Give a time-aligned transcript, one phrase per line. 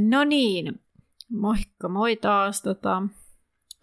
[0.00, 0.82] No niin,
[1.28, 2.62] moikka moi taas.
[2.62, 3.02] Tota,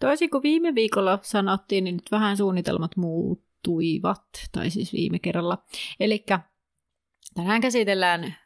[0.00, 5.58] toisin kuin viime viikolla sanottiin, niin nyt vähän suunnitelmat muuttuivat, tai siis viime kerralla.
[6.00, 6.24] Eli
[7.34, 8.36] tänään käsitellään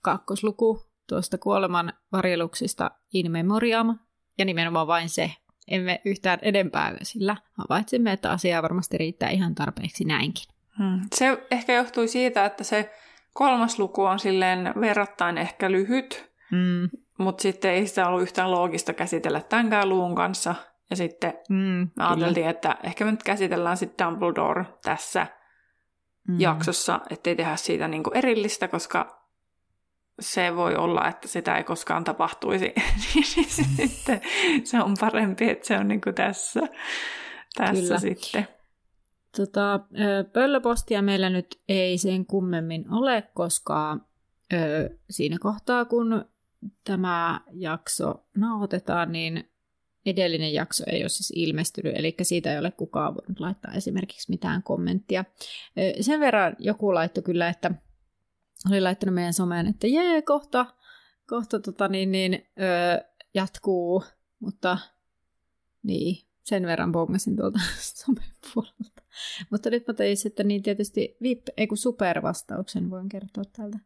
[0.00, 3.98] kakkosluku tuosta kuoleman varjeluksista in memoriam,
[4.38, 5.32] ja nimenomaan vain se.
[5.68, 10.44] Emme yhtään edempää, sillä havaitsimme, että asiaa varmasti riittää ihan tarpeeksi näinkin.
[10.78, 11.00] Hmm.
[11.14, 12.92] Se ehkä johtui siitä, että se
[13.36, 16.98] kolmas luku on silleen verrattain ehkä lyhyt, mm.
[17.18, 20.54] mutta sitten ei sitä ollut yhtään loogista käsitellä tämänkään luun kanssa.
[20.90, 25.26] Ja sitten mm, me ajateltiin, että ehkä me nyt käsitellään sitten Dumbledore tässä
[26.28, 26.40] mm.
[26.40, 29.22] jaksossa, ettei tehdä siitä niinku erillistä, koska
[30.20, 32.72] se voi olla, että sitä ei koskaan tapahtuisi.
[33.14, 34.20] Niin sitten
[34.64, 36.60] se on parempi, että se on niinku tässä,
[37.56, 37.98] tässä Kyllä.
[37.98, 38.48] sitten.
[39.36, 39.80] Tota,
[40.32, 43.98] pöllöpostia meillä nyt ei sen kummemmin ole, koska
[44.52, 46.24] ö, siinä kohtaa, kun
[46.84, 49.50] tämä jakso nauhoitetaan, niin
[50.06, 54.62] edellinen jakso ei ole siis ilmestynyt, eli siitä ei ole kukaan voinut laittaa esimerkiksi mitään
[54.62, 55.24] kommenttia.
[56.00, 57.70] Sen verran joku laittoi kyllä, että
[58.70, 60.66] oli laittanut meidän someen, että jee, kohta,
[61.28, 64.04] kohta tota niin, niin, ö, jatkuu,
[64.40, 64.78] mutta
[65.82, 67.58] niin, sen verran bongasin tuolta
[68.04, 68.24] somen
[68.54, 69.02] puolelta.
[69.50, 73.78] Mutta nyt mä tein sitten niin tietysti VIP, ei kun supervastauksen voin kertoa täältä.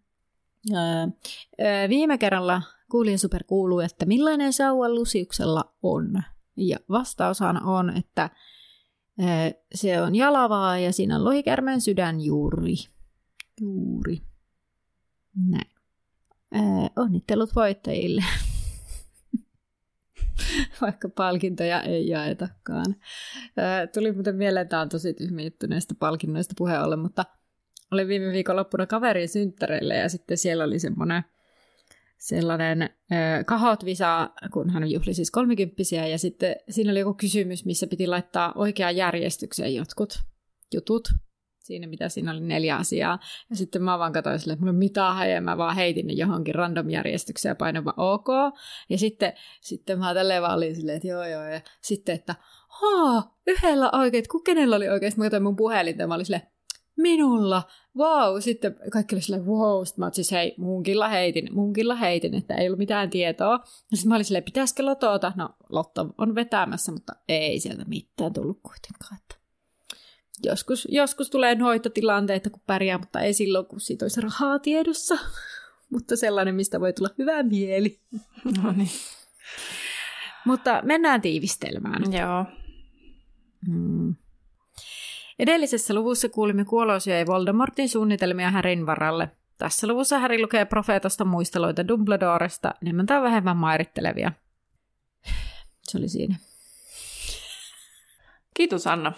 [0.73, 6.23] Öö, viime kerralla kuulija super kuuluu, että millainen sauva Lusiuksella on.
[6.57, 8.31] Ja vastaushan on, että
[9.21, 12.75] öö, se on jalavaa ja siinä on lohikärmeen sydän juuri.
[13.61, 14.23] Juuri.
[15.49, 15.71] Näin.
[16.55, 18.25] Öö, onnittelut voittajille.
[20.81, 22.97] vaikka palkintoja ei jaetakaan.
[23.95, 27.25] Tuli muuten mieleen, tämä on tosi tyhmä juttu näistä palkinnoista puheen ollen, mutta
[27.91, 31.23] olin viime viikonloppuna kaverin synttäreille ja sitten siellä oli semmoinen
[32.19, 37.87] sellainen äh, kahot-visa, kun hän juhli siis kolmikymppisiä, ja sitten siinä oli joku kysymys, missä
[37.87, 40.19] piti laittaa oikeaan järjestykseen jotkut
[40.75, 41.09] jutut
[41.71, 43.19] siinä, mitä siinä oli neljä asiaa.
[43.51, 46.91] Ja sitten mä vaan katsoin sille, että mulla mitään mä vaan heitin ne johonkin random
[46.91, 48.29] järjestykseen ja painoin vaan OK.
[48.89, 51.43] Ja sitten, sitten mä tälleen vaan olin silleen, että joo joo.
[51.43, 52.35] Ja sitten, että
[52.69, 55.13] haa, yhdellä oikein, että kenellä oli oikein.
[55.13, 56.43] Sitten mä katsoin mun puhelinta ja mä olin silleen,
[56.97, 57.63] minulla,
[57.97, 58.41] wow.
[58.41, 59.85] Sitten kaikki oli silleen, wow.
[59.85, 63.53] Sitten mä oon siis, hei, munkilla heitin, munkilla heitin, että ei ollut mitään tietoa.
[63.91, 65.33] Ja sitten mä olin silleen, pitäisikö lotota?
[65.37, 69.21] No, Lotto on vetämässä, mutta ei sieltä mitään tullut kuitenkaan.
[69.23, 69.40] Että
[70.45, 75.19] joskus, joskus tulee noita tilanteita, kun pärjää, mutta ei silloin, kun siitä olisi rahaa tiedossa.
[75.93, 77.99] mutta sellainen, mistä voi tulla hyvä mieli.
[78.63, 78.91] No niin.
[80.45, 82.13] mutta mennään tiivistelmään.
[82.13, 82.45] Joo.
[83.67, 84.15] Hmm.
[85.39, 89.29] Edellisessä luvussa kuulimme kuoloisia ja Voldemortin suunnitelmia Härin varalle.
[89.59, 94.33] Tässä luvussa Häri lukee profeetosta muisteloita Dumbledoresta, enemmän tai vähemmän mairittelevia.
[95.83, 96.37] Se oli siinä.
[98.55, 99.13] Kiitos Anna.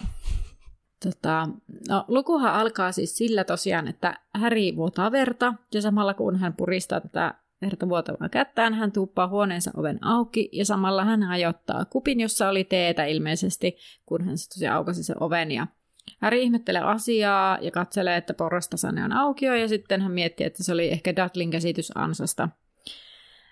[1.03, 1.47] Tota,
[1.89, 7.01] no, lukuhan alkaa siis sillä tosiaan, että Häri vuotaa verta, ja samalla kun hän puristaa
[7.01, 12.49] tätä verta vuotavaa kättään, hän tuuppaa huoneensa oven auki, ja samalla hän hajottaa kupin, jossa
[12.49, 15.67] oli teetä ilmeisesti, kun hän tosiaan aukasi sen oven, ja
[16.19, 20.73] Häri ihmettelee asiaa ja katselee, että porrastasane on aukio, ja sitten hän miettii, että se
[20.73, 22.49] oli ehkä Dudlin käsitys ansasta.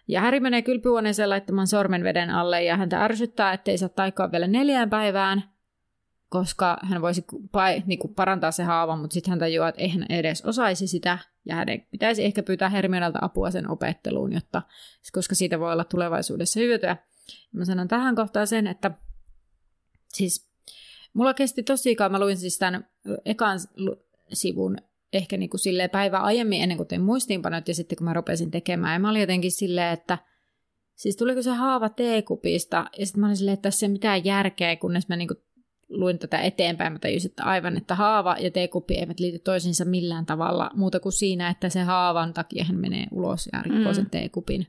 [0.08, 4.48] Ja Häri menee kylpyhuoneeseen laittamaan sormen veden alle, ja häntä ärsyttää, ettei saa taikoa vielä
[4.48, 5.44] neljään päivään,
[6.32, 7.26] koska hän voisi
[7.86, 11.56] niin kuin parantaa se haava, mutta sitten hän tajuaa, että eihän edes osaisi sitä, ja
[11.56, 14.62] hänen pitäisi ehkä pyytää Hermionelta apua sen opetteluun, jotta,
[15.12, 16.98] koska siitä voi olla tulevaisuudessa hyötyä.
[17.52, 18.92] Mä sanon tähän kohtaan sen, että
[20.14, 20.52] siis
[21.14, 22.88] mulla kesti tosi kauan, mä luin siis tämän
[23.26, 23.60] ekan
[24.34, 24.78] sivun
[25.14, 28.52] ehkä niin kuin silleen päivä aiemmin ennen kuin tein muistiinpanot ja sitten kun mä rupesin
[28.52, 30.18] tekemään, ja mä olin jotenkin silleen, että
[30.96, 34.76] siis tuliko se haava teekupista, ja sitten mä olin silleen, että tässä ei mitään järkeä,
[34.76, 35.44] kunnes mä niin kuin
[35.92, 40.26] luin tätä eteenpäin, mä tajusin, että aivan, että haava ja teekuppi eivät liity toisiinsa millään
[40.26, 43.96] tavalla muuta kuin siinä, että se haavan takia hän menee ulos ja rikkoo mm.
[43.96, 44.68] sen teekupin.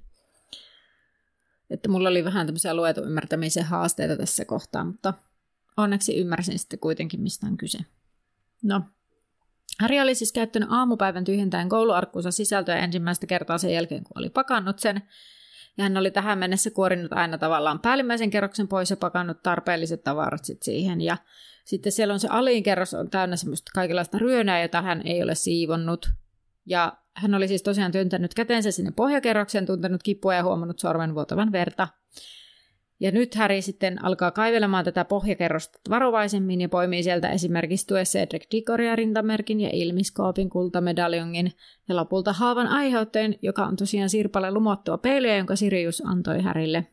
[1.70, 5.14] Että mulla oli vähän tämmöisiä luetun ymmärtämisen haasteita tässä kohtaa, mutta
[5.76, 7.78] onneksi ymmärsin sitten kuitenkin, mistä on kyse.
[8.62, 8.82] No,
[9.80, 14.78] Harry oli siis käyttänyt aamupäivän tyhjentäen kouluarkkuunsa sisältöä ensimmäistä kertaa sen jälkeen, kun oli pakannut
[14.78, 15.02] sen.
[15.76, 20.44] Ja hän oli tähän mennessä kuorinut aina tavallaan päällimmäisen kerroksen pois ja pakannut tarpeelliset tavarat
[20.44, 21.00] sit siihen.
[21.00, 21.16] Ja
[21.64, 25.34] sitten siellä on se alin kerros on täynnä semmoista kaikenlaista ryönää, jota hän ei ole
[25.34, 26.10] siivonnut.
[26.66, 31.52] Ja hän oli siis tosiaan työntänyt kätensä sinne pohjakerrokseen, tuntenut kipua ja huomannut sormen vuotavan
[31.52, 31.88] verta.
[33.02, 38.46] Ja nyt Harry sitten alkaa kaivelemaan tätä pohjakerrosta varovaisemmin ja poimii sieltä esimerkiksi tue Cedric
[38.50, 41.52] Digoria rintamerkin ja ilmiskoopin kultamedaljongin
[41.88, 46.86] ja lopulta haavan aiheutteen, joka on tosiaan Sirpalle lumottua peiliä, jonka Sirius antoi Härille.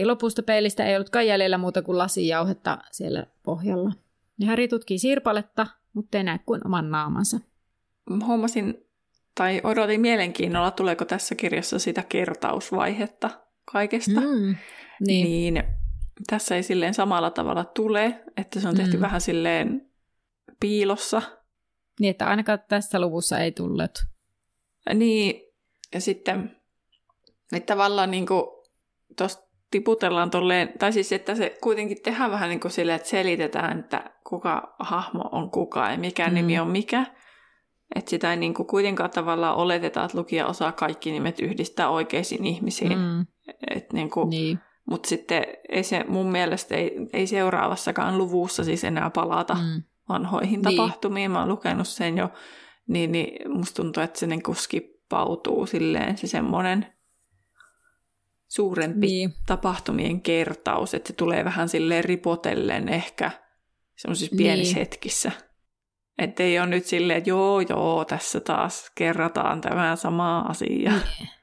[0.00, 3.92] Ja lopusta peilistä ei ollutkaan jäljellä muuta kuin lasijauhetta siellä pohjalla.
[4.38, 7.40] Ja Häri tutkii Sirpaletta, mutta ei näe kuin oman naamansa.
[8.26, 8.86] Huomasin
[9.34, 13.30] tai odotin mielenkiinnolla, tuleeko tässä kirjassa sitä kertausvaihetta
[13.72, 14.20] kaikesta.
[14.20, 14.56] Mm,
[15.06, 15.24] niin.
[15.24, 15.62] niin
[16.26, 19.00] tässä ei silleen samalla tavalla tule, että se on tehty mm.
[19.00, 19.90] vähän silleen
[20.60, 21.22] piilossa.
[22.00, 24.04] Niin, että ainakaan tässä luvussa ei tullut.
[24.94, 25.42] Niin,
[25.94, 26.60] ja sitten
[27.52, 28.26] että tavallaan niin
[29.16, 33.78] tuosta tiputellaan tolleen, tai siis että se kuitenkin tehdään vähän niin kuin silleen, että selitetään,
[33.78, 36.34] että kuka hahmo on kuka ja mikä mm.
[36.34, 37.06] nimi on mikä.
[37.94, 42.46] Että sitä ei niin kuin kuitenkaan tavallaan oleteta, että lukija osaa kaikki nimet yhdistää oikeisiin
[42.46, 42.98] ihmisiin.
[42.98, 43.26] Mm.
[43.70, 44.58] Et niin kuin, niin.
[44.90, 49.82] Mutta sitten ei se mun mielestä ei, ei seuraavassakaan luvussa siis enää palata mm.
[50.08, 50.76] vanhoihin niin.
[50.76, 51.30] tapahtumiin.
[51.30, 52.30] Mä oon lukenut sen jo,
[52.88, 56.86] niin, niin musta tuntuu, että se niin kuin skippautuu silleen se semmoinen
[58.48, 59.34] suurempi niin.
[59.46, 63.30] tapahtumien kertaus, että se tulee vähän silleen ripotellen ehkä
[63.96, 64.80] semmoisissa pienissä niin.
[64.80, 65.32] hetkissä.
[66.18, 70.90] Että ei ole nyt silleen, että joo, joo, tässä taas kerrataan tämä sama asia.
[70.90, 71.39] Niin.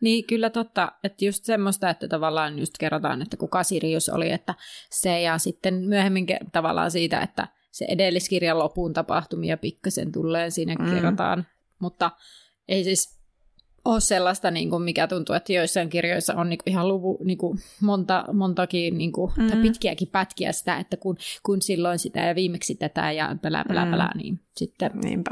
[0.00, 0.92] Niin, kyllä totta.
[1.04, 4.54] Että just semmoista, että tavallaan just kerrotaan, että kuka Sirius oli, että
[4.90, 10.90] se ja sitten myöhemmin tavallaan siitä, että se edelliskirjan lopun tapahtumia pikkasen tulee siinä mm.
[10.90, 11.46] kerrotaan.
[11.78, 12.10] Mutta
[12.68, 13.20] ei siis
[13.84, 17.38] ole sellaista, niin kuin mikä tuntuu, että joissain kirjoissa on niin kuin ihan luvu, niin
[17.38, 19.46] kuin monta, montakin niin kuin, mm.
[19.46, 23.84] tai pitkiäkin pätkiä sitä, että kun, kun silloin sitä ja viimeksi tätä ja pelää, pelää,
[23.84, 23.90] mm.
[23.90, 24.90] pelää, niin sitten...
[25.04, 25.30] Niinpä.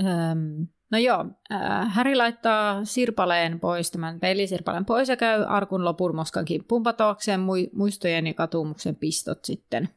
[0.00, 6.16] Öm, no joo, äh, Häri laittaa sirpaleen pois, tämän pelisirpaleen pois ja käy arkun lopun
[6.16, 7.40] moskan kimppuun patoakseen
[7.72, 9.88] muistojen ja katumuksen pistot sitten.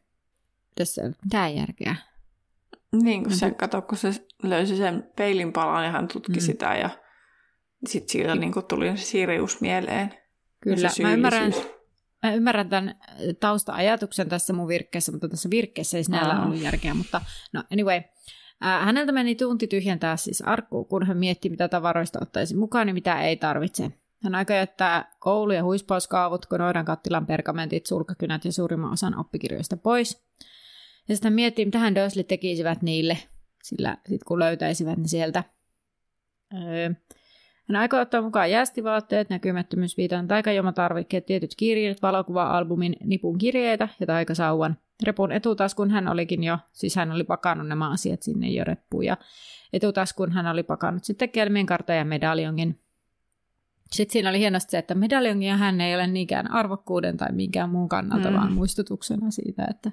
[0.76, 1.96] Tässä ei ole mitään järkeä.
[2.92, 6.40] Niin, kun se, kato, kun se löysi sen peilin palan ja hän tutki mm.
[6.40, 6.90] sitä ja
[7.88, 10.14] sitten siitä niin tuli se Sirius mieleen.
[10.60, 11.54] Kyllä, mä ymmärrän,
[12.24, 12.96] mä ymmärrän tämän
[13.40, 16.94] tausta-ajatuksen tässä mun virkkeessä, mutta tässä virkkeessä ei sinällä ollut järkeä.
[16.94, 17.22] Mutta
[17.54, 18.04] no anyway, äh,
[18.62, 23.22] häneltä meni tunti tyhjentää siis arkkuun, kun hän mietti, mitä tavaroista ottaisi mukaan ja mitä
[23.22, 23.92] ei tarvitse.
[24.24, 30.24] Hän aikoi jättää koulu- ja huispauskaavut, noidan kattilan pergamentit, sulkakynät ja suurimman osan oppikirjoista pois.
[31.10, 33.18] Ja sitten mietti, mitä hän Dursley tekisivät niille,
[33.64, 35.44] sillä sitten kun löytäisivät ne sieltä.
[36.54, 36.92] Öö,
[37.72, 44.78] hän aikoo ottaa mukaan jäästivaatteet, näkymättömyysviitan, taikajomatarvikkeet, tietyt kirjat, valokuva-albumin, nipun kirjeitä ja taikasauvan.
[45.04, 49.18] Repun etutaskun hän olikin jo, siis hän oli pakannut nämä asiat sinne jo reppuun ja
[49.74, 52.80] etutaskun hän oli pakannut sitten kelmien kartan ja medaljongin.
[53.92, 57.90] Sitten siinä oli hienosti se, että medaljongia hän ei ole niinkään arvokkuuden tai minkään muun
[57.90, 58.36] kannalta, mm.
[58.36, 59.92] vaan muistutuksena siitä, että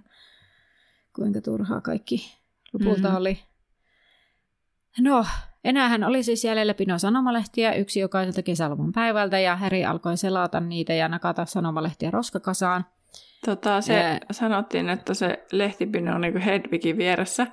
[1.16, 2.38] kuinka turhaa kaikki
[2.72, 3.16] lopulta mm.
[3.16, 3.38] oli.
[5.00, 5.24] No,
[5.64, 10.60] Enää hän oli siis jäljellä pino sanomalehtiä yksi jokaiselta kesäloman päivältä ja Harry alkoi selata
[10.60, 12.86] niitä ja nakata sanomalehtiä roskakasaan.
[13.44, 14.20] Tota, se ja...
[14.30, 17.46] sanottiin, että se lehtipino on niin Hedwigin vieressä.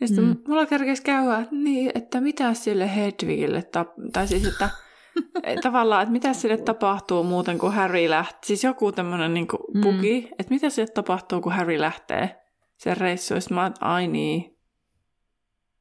[0.00, 0.36] Ja sitten mm.
[0.48, 4.70] mulla kerkesi käydä, niin, että mitä sille Hedwigille, tap- tai siis, että
[5.62, 8.38] tavallaan, että mitä sille tapahtuu muuten, kun Harry lähtee.
[8.44, 9.46] Siis joku tämmöinen niin
[9.82, 10.34] bugi, mm.
[10.38, 12.40] että mitä sille tapahtuu, kun Harry lähtee
[12.76, 13.40] sen reissuun.
[13.40, 14.57] Sitten mä ai niin,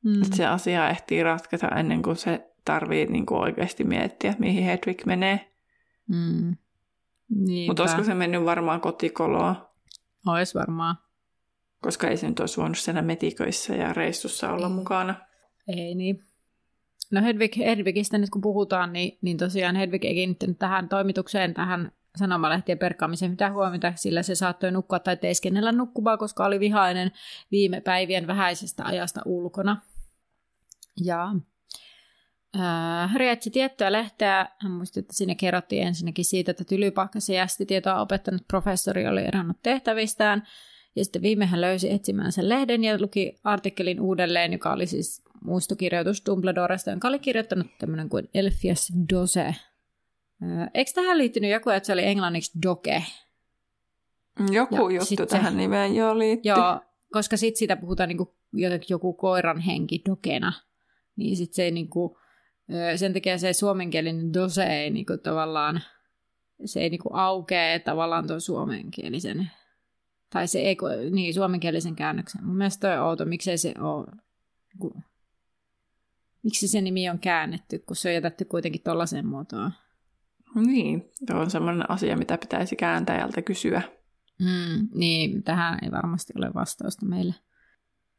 [0.04, 0.22] Mm.
[0.24, 5.06] Että se asia ehtii ratketa ennen kuin se tarvii niin kuin oikeasti miettiä, mihin Hedwig
[5.06, 5.52] menee.
[6.08, 6.56] Mm.
[7.68, 9.70] Mutta olisiko se mennyt varmaan kotikoloa?
[10.28, 10.96] Ois varmaan.
[11.82, 14.74] Koska ei se nyt olisi voinut siellä metiköissä ja reissussa olla ei.
[14.74, 15.16] mukana.
[15.68, 16.24] Ei niin.
[17.12, 21.92] No Hedwig, Hedwigistä nyt kun puhutaan, niin, niin tosiaan Hedwig ei kiinnittänyt tähän toimitukseen, tähän
[22.18, 27.12] sanomalehtien perkaamiseen mitä huomiota, sillä se saattoi nukkua tai teeskennellä nukkuvaa, koska oli vihainen
[27.52, 29.82] viime päivien vähäisestä ajasta ulkona.
[31.04, 31.32] Ja
[32.56, 34.48] äh, Harry etsi tiettyä lehteä.
[34.60, 37.34] Hän muisti, että siinä kerrottiin ensinnäkin siitä, että tylypahkasi
[37.68, 40.44] tietoa opettanut professori oli eronnut tehtävistään.
[40.96, 45.24] Ja sitten viime hän löysi etsimään sen lehden ja luki artikkelin uudelleen, joka oli siis
[45.42, 49.56] muistokirjoitus Dumbledoresta, jonka oli kirjoittanut tämmöinen kuin Elfias Dose.
[50.74, 53.04] Eikö tähän liittynyt joku, että se oli englanniksi doke?
[54.52, 56.52] Joku ja juttu tähän se, nimeen jo liittyy.
[56.52, 56.80] Joo,
[57.14, 58.36] koska sitten siitä puhutaan niinku
[58.90, 60.54] joku koiran henki dokena,
[61.16, 62.20] niin sit se ei niinku,
[62.96, 65.82] sen takia se suomenkielinen dose ei niinku tavallaan,
[66.66, 69.52] se ei niinku aukee tavallaan tuon suomenkielisen,
[70.30, 70.78] tai se ei,
[71.12, 72.46] niin suomenkielisen käännöksen.
[72.46, 74.06] Mun mielestä toi on outo, miksei se ole,
[74.74, 74.94] niinku,
[76.44, 79.72] miksi se nimi on käännetty, kun se on jätetty kuitenkin tollaiseen muotoon.
[80.66, 83.82] Niin, tuo on sellainen asia, mitä pitäisi kääntäjältä kysyä.
[84.40, 87.36] Mm, niin, tähän ei varmasti ole vastausta meille.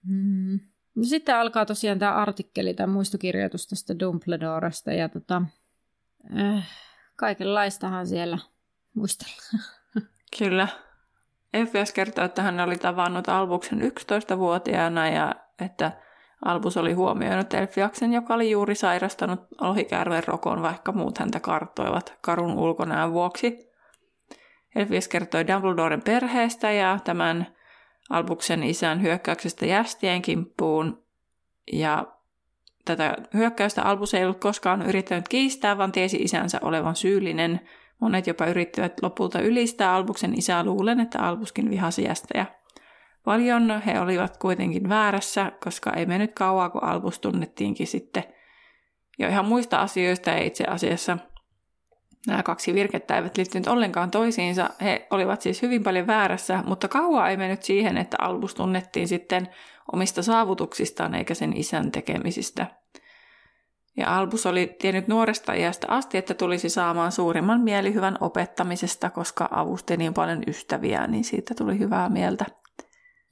[0.07, 0.61] Mm.
[0.95, 5.42] No sitten alkaa tosiaan tämä artikkeli tai muistokirjoitus tästä Dumbledoresta ja tota,
[6.38, 6.68] äh,
[7.16, 8.38] kaikenlaistahan siellä
[8.95, 9.64] muistellaan.
[10.38, 10.68] Kyllä.
[11.52, 15.92] Effias kertoo, että hän oli tavannut Albuksen 11-vuotiaana ja että
[16.45, 22.59] Albus oli huomioinut Elfiaksen, joka oli juuri sairastanut lohikäärmeen rokon, vaikka muut häntä karttoivat karun
[22.59, 23.68] ulkonäön vuoksi.
[24.75, 27.47] Elfias kertoi Dumbledoren perheestä ja tämän
[28.11, 31.02] Albuksen isän hyökkäyksestä jästien kimppuun.
[31.73, 32.07] Ja
[32.85, 37.61] tätä hyökkäystä Albus ei ollut koskaan yrittänyt kiistää, vaan tiesi isänsä olevan syyllinen.
[38.00, 42.47] Monet jopa yrittivät lopulta ylistää Albuksen isää luulen, että Albuskin vihasi jästäjä.
[43.28, 48.25] Paljon he olivat kuitenkin väärässä, koska ei mennyt kauaa, kun Albus tunnettiinkin sitten
[49.18, 51.18] jo ihan muista asioista ja itse asiassa
[52.26, 54.70] nämä kaksi virkettä eivät liittyneet ollenkaan toisiinsa.
[54.82, 59.49] He olivat siis hyvin paljon väärässä, mutta kauaa ei mennyt siihen, että Albus tunnettiin sitten
[59.92, 62.66] omista saavutuksistaan eikä sen isän tekemisistä.
[63.97, 69.97] Ja Albus oli tiennyt nuoresta iästä asti, että tulisi saamaan suurimman mielihyvän opettamisesta, koska avusti
[69.97, 72.44] niin paljon ystäviä, niin siitä tuli hyvää mieltä.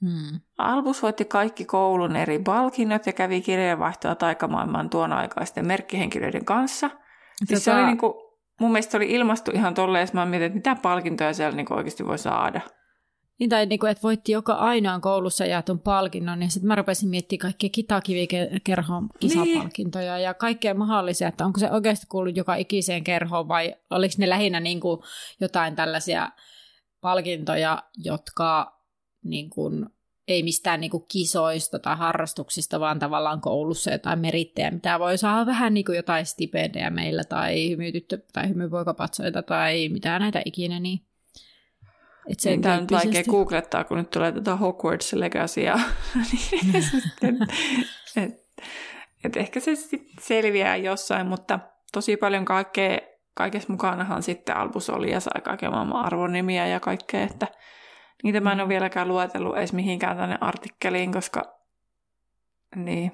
[0.01, 0.39] Hmm.
[0.57, 6.89] Albus voitti kaikki koulun eri palkinnot ja kävi kirjeenvaihtoa taikamaailman tuon aikaisten merkkihenkilöiden kanssa.
[6.89, 6.99] Tota...
[7.45, 8.13] Siis se oli niin kuin,
[8.59, 12.17] mun mielestä oli ilmastu ihan tolleen, mä mietin, että mitä palkintoja siellä niin oikeasti voi
[12.17, 12.61] saada.
[13.39, 17.09] Niin, tai niin kuin, että voitti joka ainoan koulussa jaetun palkinnon, niin sitten mä rupesin
[17.09, 20.23] miettimään kaikkia kitakivikerhon kisapalkintoja niin.
[20.23, 24.59] ja kaikkea mahdollisia, että onko se oikeasti kuullut joka ikiseen kerhoon vai oliko ne lähinnä
[24.59, 25.01] niin kuin
[25.39, 26.29] jotain tällaisia
[27.01, 28.76] palkintoja, jotka
[29.29, 29.85] niin kuin,
[30.27, 35.45] ei mistään niin kuin kisoista tai harrastuksista, vaan tavallaan koulussa jotain merittejä, mitä voi saada
[35.45, 41.07] vähän niin kuin jotain stipendejä meillä tai hymytyttö tai hymypoikapatsoita tai mitä näitä ikinä, niin
[42.27, 45.79] et se tämä on vaikea googlettaa, kun nyt tulee tätä Hogwarts Legacya.
[46.31, 47.37] niin,
[48.23, 48.47] et,
[49.23, 51.59] et ehkä se sitten selviää jossain, mutta
[51.93, 52.99] tosi paljon kaikkea,
[53.33, 57.47] kaikessa mukanahan sitten Albus oli ja sai kaiken maailman arvonimiä ja kaikkea, että
[58.23, 61.57] Niitä mä en ole vieläkään luetellut edes mihinkään tänne artikkeliin, koska
[62.75, 63.11] niin,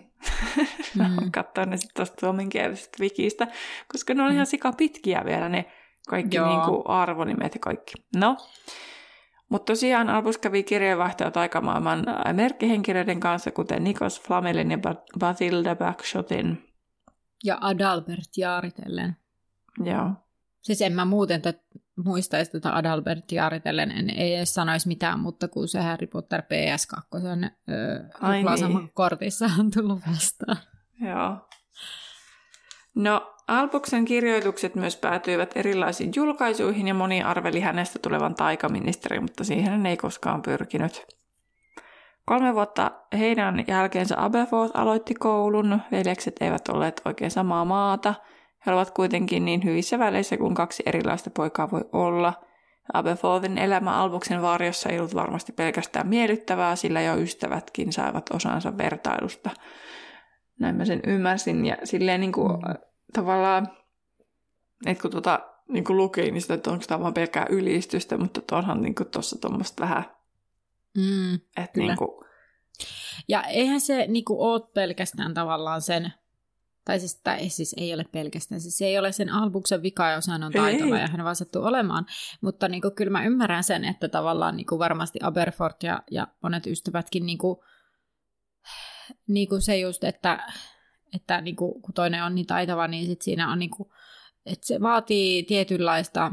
[0.96, 1.32] mm.
[1.32, 3.48] katsoa ne sitten tuosta suomenkielisestä wikistä,
[3.92, 4.34] koska ne on mm.
[4.34, 5.66] ihan sika pitkiä vielä ne
[6.08, 7.94] kaikki niin kuin arvonimet ja kaikki.
[8.16, 8.38] No,
[9.50, 14.78] mutta tosiaan Albus kävi kirjeenvaihtoja taikamaailman merkkihenkilöiden kanssa, kuten Nikos Flamelin ja
[15.20, 16.70] Bathilda Backshotin.
[17.44, 19.18] Ja Adalbert Jaaritellen.
[19.84, 20.10] Joo.
[20.62, 21.42] Siis en mä muuten
[21.98, 27.20] muistaisi tätä Adalbert Jaaritellen, en ei edes sanoisi mitään, mutta kun se Harry Potter PS2
[28.68, 28.90] niin.
[28.94, 30.58] kortissa on tullut vastaan.
[31.02, 31.38] Joo.
[32.96, 39.86] No, Albuksen kirjoitukset myös päätyivät erilaisiin julkaisuihin ja moni arveli hänestä tulevan taikaministeri, mutta siihen
[39.86, 41.06] ei koskaan pyrkinyt.
[42.26, 45.82] Kolme vuotta heidän jälkeensä Aberforth aloitti koulun.
[45.92, 48.14] Veljekset eivät olleet oikein samaa maata–
[48.66, 52.34] he ovat kuitenkin niin hyvissä väleissä kuin kaksi erilaista poikaa voi olla.
[52.94, 59.50] Aberforthin elämä Albuksen varjossa ei ollut varmasti pelkästään miellyttävää, sillä jo ystävätkin saivat osansa vertailusta.
[60.60, 61.66] Näin mä sen ymmärsin.
[61.66, 62.74] Ja silleen niin kuin, mm.
[63.14, 63.68] tavallaan,
[64.86, 68.56] että kun tuota niin kuin luki, niin sitä, että onko tämä vaan pelkkää ylistystä, mutta
[68.56, 70.06] onhan niin tuossa tuommoista vähän,
[70.98, 72.24] mm, että niin kuin...
[73.28, 76.14] Ja eihän se niin kuin, ole pelkästään tavallaan sen
[76.86, 80.44] tai siis, tai siis ei ole pelkästään, siis ei ole sen albuksen vika, jos hän
[80.44, 81.02] on taitava ei.
[81.02, 82.06] ja hän vaan sattuu olemaan.
[82.42, 86.28] Mutta niin kuin, kyllä mä ymmärrän sen, että tavallaan niin kuin varmasti Aberfort ja, ja
[86.44, 87.58] monet ystävätkin niin kuin,
[89.28, 90.48] niin kuin se just, että,
[91.16, 93.90] että niin kuin, kun toinen on niin taitava, niin sit siinä on niin kuin,
[94.46, 96.32] että se vaatii tietynlaista,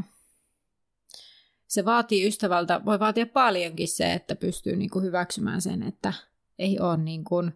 [1.66, 6.12] se vaatii ystävältä, voi vaatia paljonkin se, että pystyy niin kuin hyväksymään sen, että
[6.59, 7.52] ei ole niin kuin,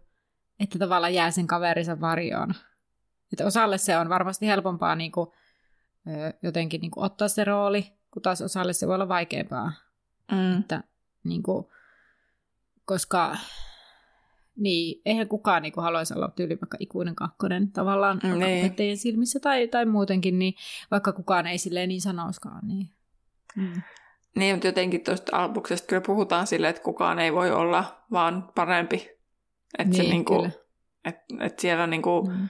[0.60, 2.54] että tavallaan jää sen kaverinsa varjoon
[3.34, 5.30] että osalle se on varmasti helpompaa niin kuin,
[6.42, 9.72] jotenkin niin kuin ottaa se rooli, kun taas osalle se voi olla vaikeampaa.
[10.32, 10.60] Mm.
[10.60, 10.82] Että,
[11.24, 11.66] niin kuin,
[12.84, 13.36] koska
[14.56, 18.98] niin, eihän kukaan niin kuin, haluaisi olla tyyli vaikka ikuinen kakkonen tavallaan mm, niin.
[18.98, 20.54] silmissä tai, tai muutenkin, niin
[20.90, 22.66] vaikka kukaan ei silleen niin sanoiskaan.
[22.66, 22.90] Niin,
[23.56, 23.82] mm.
[24.36, 29.10] niin mutta jotenkin tuosta albuksesta kyllä puhutaan silleen, että kukaan ei voi olla vaan parempi
[29.78, 30.50] Että Niin, kyllä.
[31.04, 32.48] et, et siellä niinku Mm.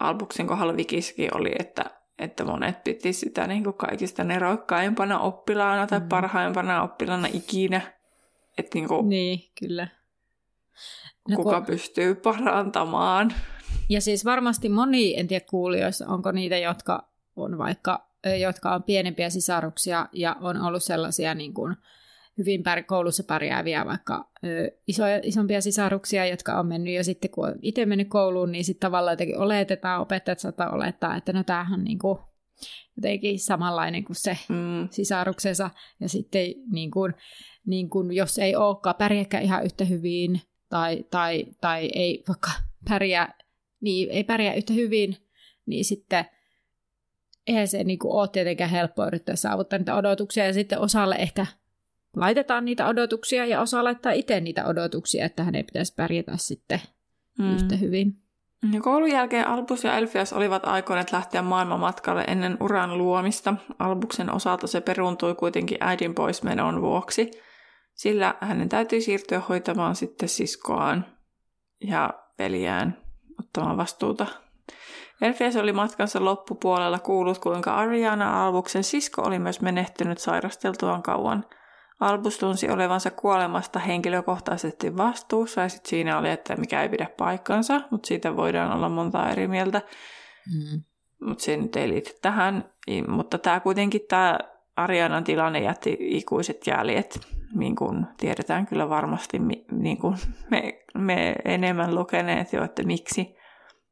[0.00, 1.84] Albuksen kohdalla Wikissäkin oli, että,
[2.18, 6.08] että monet piti sitä niinku kaikista neroikkaimpana oppilaana tai Mm.
[6.08, 7.80] parhaimpana oppilaana ikinä.
[8.58, 9.88] Että niinku, Niin, kyllä.
[11.28, 13.32] No, kuka kun- pystyy parantamaan.
[13.88, 18.06] Ja siis varmasti moni, en tiedä kuulijoissa, onko niitä, jotka on vaikka,
[18.40, 21.76] jotka on pienempiä sisaruksia ja on ollut sellaisia niin kuin
[22.38, 27.48] hyvin pär- koulussa pärjääviä vaikka ö, isoja, isompia sisaruksia, jotka on mennyt jo sitten, kun
[27.48, 31.80] on itse mennyt kouluun, niin sitten tavallaan jotenkin oletetaan, opettajat saattaa olettaa, että no tämähän
[31.80, 32.18] on niin kuin
[32.96, 34.88] jotenkin samanlainen kuin se Mm.
[34.90, 35.70] sisaruksensa,
[36.00, 37.14] ja sitten niin kuin,
[37.66, 42.50] niin kuin, jos ei olekaan pärjääkään ihan yhtä hyvin, tai, tai, tai ei vaikka
[42.88, 43.34] pärjää,
[43.80, 45.16] niin ei pärjää yhtä hyvin,
[45.66, 46.24] niin sitten
[47.46, 51.46] eihän se niin kuin, ole tietenkään helppo yrittää saavuttaa niitä odotuksia, ja sitten osalle ehkä
[52.16, 56.80] laitetaan niitä odotuksia, ja osa laittaa itse niitä odotuksia, että hänen pitäisi pärjätä sitten
[57.38, 57.54] mm.
[57.54, 58.16] yhtä hyvin.
[58.72, 63.54] Ja koulun jälkeen Albus ja Elfias olivat aikoneet lähteä maailmanmatkalle ennen uran luomista.
[63.78, 67.30] Albuksen osalta se peruuntui kuitenkin äidin poismenon vuoksi,
[67.94, 71.06] sillä hänen täytyi siirtyä hoitamaan sitten siskoaan
[71.80, 72.98] ja veljään
[73.38, 74.26] ottamaan vastuuta.
[75.22, 81.44] Elfias oli matkansa loppupuolella kuullut, kuinka Ariana Albuksen sisko oli myös menehtynyt sairasteltuaan kauan.
[82.00, 87.80] Albus tunsi olevansa kuolemasta henkilökohtaisesti vastuussa ja sitten siinä oli, että mikä ei pidä paikkansa,
[87.90, 89.82] mutta siitä voidaan olla monta eri mieltä,
[90.46, 90.82] Mm.
[91.20, 92.70] mutta se nyt ei liity tähän.
[93.08, 94.38] Mutta tämä kuitenkin tämä
[94.76, 97.20] Arianan tilanne jätti ikuiset jäljet,
[97.54, 99.38] niin kuin tiedetään kyllä varmasti,
[99.72, 100.16] niin kuin
[100.50, 103.36] me, me enemmän lukeneet jo, että miksi.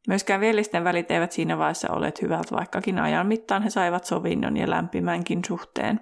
[0.09, 4.71] Myöskään velisten välit eivät siinä vaiheessa olleet hyvät, vaikkakin ajan mittaan he saivat sovinnon ja
[4.71, 6.01] lämpimänkin suhteen.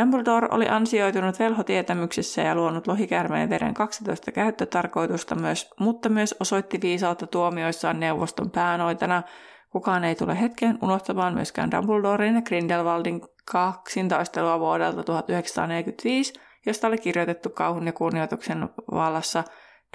[0.00, 7.26] Dumbledore oli ansioitunut velhotietämyksessä ja luonut lohikäärmeen veren 12 käyttötarkoitusta myös, mutta myös osoitti viisautta
[7.26, 9.22] tuomioissaan neuvoston päänoitana.
[9.70, 16.32] Kukaan ei tule hetken unohtamaan myöskään Dumbledoren ja Grindelwaldin kaksintaistelua vuodelta 1945,
[16.66, 19.44] josta oli kirjoitettu kauhun ja kunnioituksen vallassa.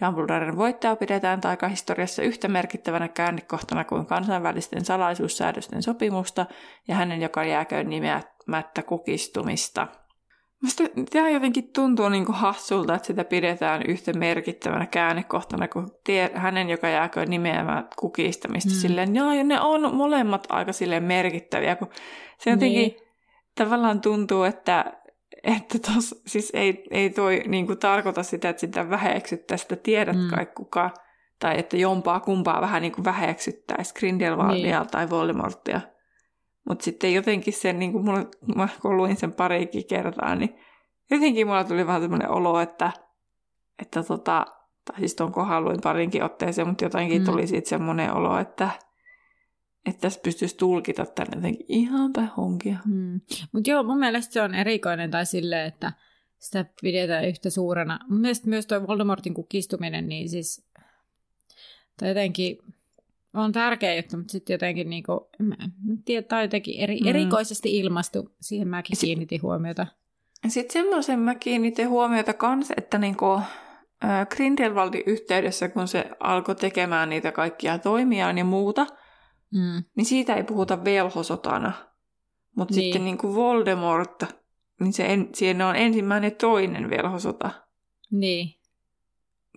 [0.05, 6.45] Dumbledoren voittaja pidetään taikahistoriassa yhtä merkittävänä käännekohtana kuin kansainvälisten salaisuussäädösten sopimusta
[6.87, 9.87] ja hänen, joka jääköön nimeämättä kukistumista.
[10.63, 16.31] Musta tämä jotenkin tuntuu niin kuin hassulta, että sitä pidetään yhtä merkittävänä käännekohtana kuin tie,
[16.33, 18.69] hänen, joka jääköön nimeämään kukistamista.
[18.69, 18.75] Mm.
[18.75, 18.79] Mm.
[18.79, 21.89] Silleen, joo, ja ne on molemmat aika silleen merkittäviä, kun
[22.37, 22.95] se jotenkin Niin.
[23.55, 24.93] tavallaan tuntuu, että,
[25.43, 30.15] että tos, siis ei, ei toi niin kuin tarkoita sitä, että sitä väheksyttäisiin, sitä tiedät
[30.17, 30.29] Mm.
[30.35, 30.89] kai kuka,
[31.39, 34.91] tai että jompaa kumpaa vähän niin kuin väheksyttäisiin, Grindelwaldia Niin.
[34.91, 35.81] tai Voldemortia.
[36.69, 38.25] Mutta sitten jotenkin sen, niin kuin mulla,
[38.55, 40.55] mä kun luin sen parikin kertaa, niin
[41.11, 42.91] jotenkin mulla tuli vähän semmoinen olo, että,
[43.81, 44.45] että tota,
[44.85, 47.25] tai siis tuon kohan luin parinkin otteeseen, mutta jotenkin mm.
[47.25, 48.69] tuli siitä semmoinen olo, että,
[49.89, 52.77] että tässä pystyisi tulkita tämän jotenkin ihan honkia.
[52.85, 53.21] Mm.
[53.51, 55.93] Mutta joo, mun mielestä se on erikoinen tai silleen, että
[56.39, 57.99] sitä pidetään yhtä suurena.
[58.09, 60.69] Mun mielestä myös tuo Voldemortin kukistuminen, niin siis
[61.99, 62.57] tai jotenkin
[63.33, 65.71] on tärkeä juttu, mutta sitten jotenkin niinku, mä en
[66.05, 67.07] tiedä, tai jotenkin eri, Mm.
[67.07, 68.31] erikoisesti ilmastu.
[68.41, 69.87] Siihen mäkin Si- kiinnitin huomiota.
[70.47, 73.25] Sitten semmoisen mä kiinnitin huomiota kans, että niinku,
[74.03, 78.87] äh, Grindelwaldin yhteydessä, kun se alkoi tekemään niitä kaikkia toimiaan ja muuta,
[79.53, 79.83] Mm.
[79.95, 81.71] niin siitä ei puhuta velhosotana.
[82.55, 82.79] Mutta Niin.
[82.81, 82.93] niin.
[82.93, 84.23] sitten niinku Voldemort,
[84.79, 87.49] niin se en, siinä on ensimmäinen toinen velhosota.
[88.11, 88.55] Niin,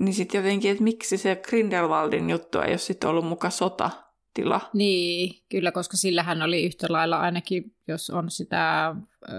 [0.00, 4.60] Niin sitten jotenkin, että miksi se Grindelwaldin juttu ei ole sitten ollut muka sotatila.
[4.72, 8.94] niin, kyllä, koska sillähän oli yhtä lailla ainakin, jos on sitä äh,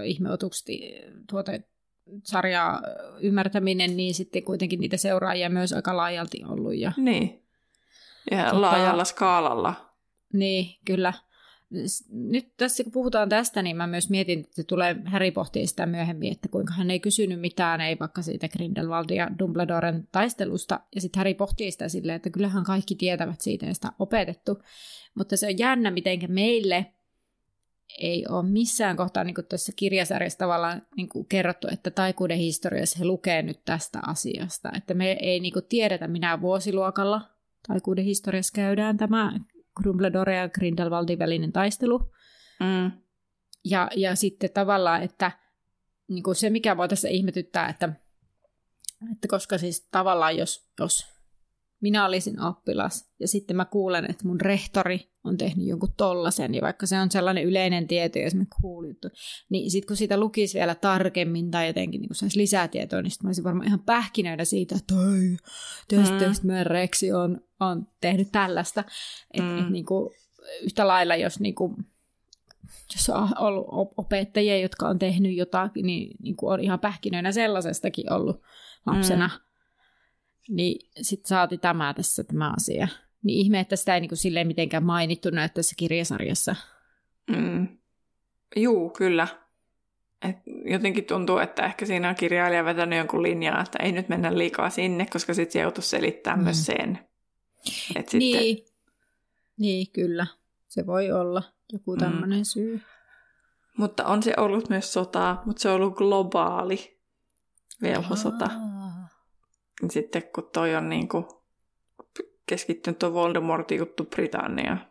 [0.06, 0.94] ihmeotuksesti
[1.30, 1.52] tuota
[2.24, 2.82] sarjaa äh,
[3.22, 6.76] ymmärtäminen, niin sitten kuitenkin niitä seuraajia myös aika laajalti ollut.
[6.76, 7.44] Ja, Niin.
[8.32, 9.93] Ja Tota- laajalla skaalalla.
[10.34, 11.14] Niin, kyllä.
[12.10, 16.32] Nyt tässä kun puhutaan tästä, niin mä myös mietin, että tulee Harry pohtii sitä myöhemmin,
[16.32, 21.20] että kuinka hän ei kysynyt mitään, ei vaikka siitä Grindelwaldin ja Dumbledoren taistelusta, ja sitten
[21.20, 24.60] Harry pohtii sitä silleen, että kyllähän kaikki tietävät siitä ja sitä on opetettu,
[25.16, 26.86] mutta se on jännä, miten meille
[28.00, 33.06] ei ole missään kohtaa niin tässä kirjasarjassa tavallaan niin kuin kerrottu, että taikuuden historiassa he
[33.06, 34.72] lukee nyt tästä asiasta.
[34.78, 37.22] Että me ei niin kuin tiedetä minä vuosiluokalla
[37.68, 39.40] taikuuden historiassa käydään tämä
[39.84, 42.00] Dumbledore ja Grindelwaldin välinen taistelu.
[42.60, 42.92] Mm.
[43.66, 45.32] Ja, ja sitten tavallaan, että
[46.08, 47.90] niin kuin se mikä voi tässä ihmetyttää, että,
[49.12, 51.13] että koska siis tavallaan jos, jos
[51.84, 56.62] minä olisin oppilas ja sitten mä kuulen, että mun rehtori on tehnyt jonkun tollasen, ja
[56.62, 59.08] vaikka se on sellainen yleinen tieto ja semmoinen cool juttu,
[59.50, 63.26] niin sitten kun sitä lukisi vielä tarkemmin tai jotenkin niin saisi lisää tietoa, niin sitten
[63.26, 65.38] mä olisin varmaan ihan pähkinöidä siitä, että oi,
[65.88, 66.54] tästä mm.
[66.64, 68.84] Reksi on, on tehnyt tällaista.
[69.34, 69.60] Että mm.
[69.60, 70.16] et, niin kuin,
[70.64, 71.76] yhtä lailla, jos niin kuin,
[72.96, 78.14] jos on ollut opettajia, jotka on tehnyt jotakin, niin, niin kuin on ihan pähkinöinä sellaisestakin
[78.14, 78.42] ollut
[78.86, 79.28] lapsena.
[79.28, 79.53] Mm.
[80.50, 82.88] Niin sitten saati tämä tässä tämä asia.
[83.24, 86.56] Niin ihme, että sitä ei niin kuin silleen mitenkään mainittu näy tässä kirjasarjassa.
[87.28, 87.68] Mm.
[88.56, 89.28] Juu, kyllä.
[90.30, 94.38] Et jotenkin tuntuu, että ehkä siinä on kirjailija vetänyt jonkun linjaa, että ei nyt mennä
[94.38, 96.44] liikaa sinne, koska sitten se joutuisi selittämään mm.
[96.44, 97.00] myös sen.
[97.96, 98.58] Et niin.
[98.58, 98.74] Sitten...
[99.58, 100.28] niin, kyllä.
[100.68, 102.44] Se voi olla joku tämmöinen mm.
[102.44, 102.82] syy.
[103.78, 107.00] Mutta on se ollut myös sotaa, mutta se on ollut globaali
[107.82, 108.50] velhosota.
[109.92, 111.26] Sitten kun toi on niin kuin
[112.46, 114.88] keskittynyt tuo Voldemortin juttu Britanniaan.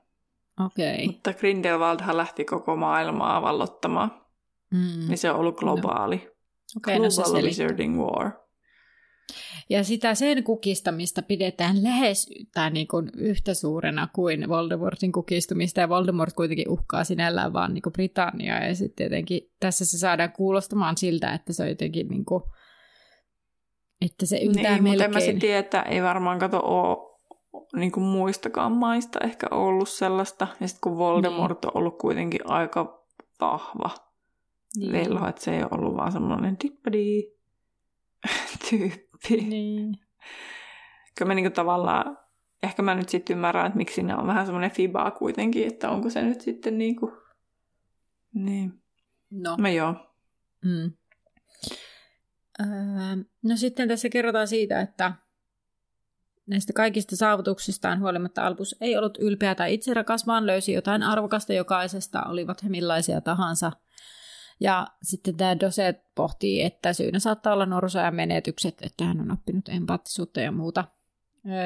[0.67, 0.95] Okei.
[0.95, 1.07] Okay.
[1.07, 4.23] Mutta Grindelwaldhan lähti koko maailmaa vallottamaan.
[4.71, 5.09] Mm.
[5.09, 6.17] Niin se on ollut globaali.
[6.17, 6.33] No.
[6.77, 8.31] Okay, Global no Wizarding War.
[9.69, 15.89] Ja sitä sen kukistamista pidetään lähes tai niin kuin yhtä suurena kuin Voldemortin kukistumista, ja
[15.89, 20.97] Voldemort kuitenkin uhkaa sinällään vaan niin kuin Britanniaa, ja sitten jotenkin tässä se saadaan kuulostamaan
[20.97, 22.43] siltä, että se on jotenkin niin kuin,
[24.05, 25.11] että se yltää niin, melkein.
[25.11, 27.13] mutta en mä tiedä, että ei varmaan kato ole
[27.77, 31.71] niin kuin muistakaan maista ehkä ollut sellaista, ja sitten kun Voldemort niin.
[31.71, 33.05] on ollut kuitenkin aika
[33.41, 33.91] vahva
[34.77, 34.93] niin.
[34.93, 37.23] velho, että se ei ollut vaan semmoinen dippadi
[38.71, 39.37] tyyppi.
[39.49, 39.95] Niin.
[41.19, 42.19] Kyllä mä niinku tavallaan,
[42.63, 46.11] ehkä mä nyt sitten ymmärrän, että miksi ne on vähän semmoinen fibaa kuitenkin, että onko
[46.11, 47.13] se nyt sitten niinku,
[48.35, 48.83] niin.
[49.31, 49.57] No.
[49.57, 49.95] Mä joo.
[50.65, 50.93] Mm.
[52.63, 55.13] Öö, no sitten tässä kerrotaan siitä, että
[56.47, 62.23] näistä kaikista saavutuksistaan huolimatta Albus ei ollut ylpeä tai itserakas, vaan löysi jotain arvokasta jokaisesta,
[62.25, 63.73] olivat he millaisia tahansa–
[64.63, 69.33] ja sitten tämä Doset pohtii, että syynä saattaa olla norsa ja menetykset, että hän on
[69.33, 70.85] oppinut empaattisuutta ja muuta.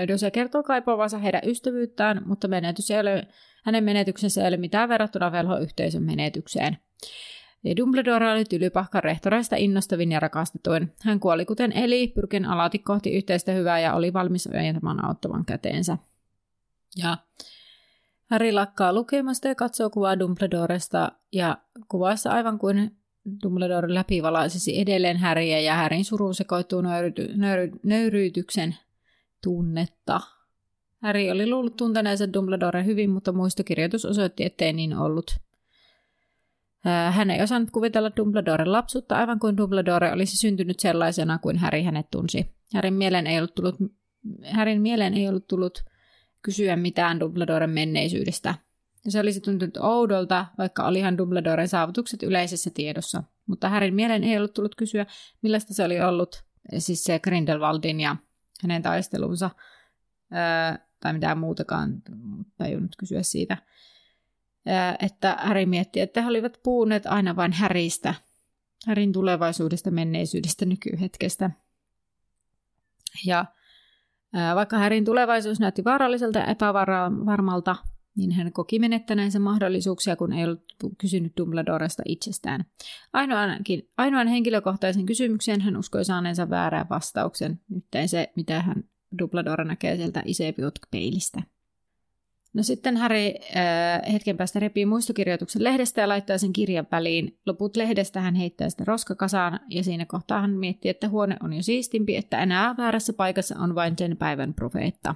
[0.08, 3.28] Dose kertoo kaipaavansa heidän ystävyyttään, mutta menetys ei ole,
[3.64, 6.78] hänen menetyksensä ei ole mitään verrattuna velhoyhteisön menetykseen.
[7.76, 10.92] Dumbledore oli tylypahkan rehtoreista innostavin ja rakastetuin.
[11.02, 15.98] Hän kuoli kuten eli, pyrkin alati kohti yhteistä hyvää ja oli valmis ojentamaan auttavan käteensä.
[16.96, 17.16] Ja
[18.30, 22.96] Harry lakkaa lukemasta ja katsoo kuvaa Dumbledoresta ja kuvassa aivan kuin
[23.42, 28.76] Dumbledore läpivalaisisi edelleen Harryä ja Harryn suru sekoittuu nöyryty, nöyry, nöyryytyksen
[29.42, 30.20] tunnetta.
[31.02, 35.45] Harry oli luullut tunteneensa Dumbledore hyvin, mutta muistokirjoitus osoitti, ettei niin ollut.
[37.10, 42.10] Hän ei osannut kuvitella Dumbledoren lapsuutta aivan kuin Dumbledore olisi syntynyt sellaisena kuin Harry hänet
[42.10, 42.54] tunsi.
[42.74, 43.76] Harryn mieleen ei ollut tullut,
[44.52, 45.84] Harryn mieleen ei ollut tullut
[46.42, 48.54] kysyä mitään Dumbledoren menneisyydestä.
[49.04, 53.22] Ja se olisi tuntunut oudolta, vaikka olihan Dumbledoren saavutukset yleisessä tiedossa.
[53.46, 55.06] Mutta Härin mielen ei ollut tullut kysyä,
[55.42, 56.44] millaista se oli ollut,
[56.78, 58.16] siis se Grindelwaldin ja
[58.62, 59.50] hänen taistelunsa,
[60.32, 62.02] öö, tai mitään muutakaan
[62.58, 63.56] tajunnut kysyä siitä.
[65.02, 68.14] Että Häri mietti, että he olivat puhuneet aina vain Häristä,
[68.86, 71.50] Härin tulevaisuudesta, menneisyydestä, nykyhetkestä.
[73.26, 73.44] Ja
[74.54, 77.76] vaikka Härin tulevaisuus näytti vaaralliselta ja epävarmalta,
[78.16, 80.64] niin hän koki menettäneensä mahdollisuuksia, kun ei ollut
[80.98, 82.64] kysynyt Dumbledoresta itsestään.
[83.12, 88.84] Ainoankin, ainoan henkilökohtaisen kysymyksen hän uskoi saaneensa väärän vastauksen, nyt se, mitä hän
[89.18, 91.42] Dumbledore näkee sieltä Isepiot-peilistä.
[92.56, 97.38] No sitten Harry äh, hetken päästä repii muistokirjoituksen lehdestä ja laittaa sen kirjan väliin.
[97.46, 101.62] Loput lehdestä hän heittää sitä roskakasaan ja siinä kohtaa hän miettii, että huone on jo
[101.62, 105.14] siistimpi, että enää väärässä paikassa on vain sen päivän profeetta.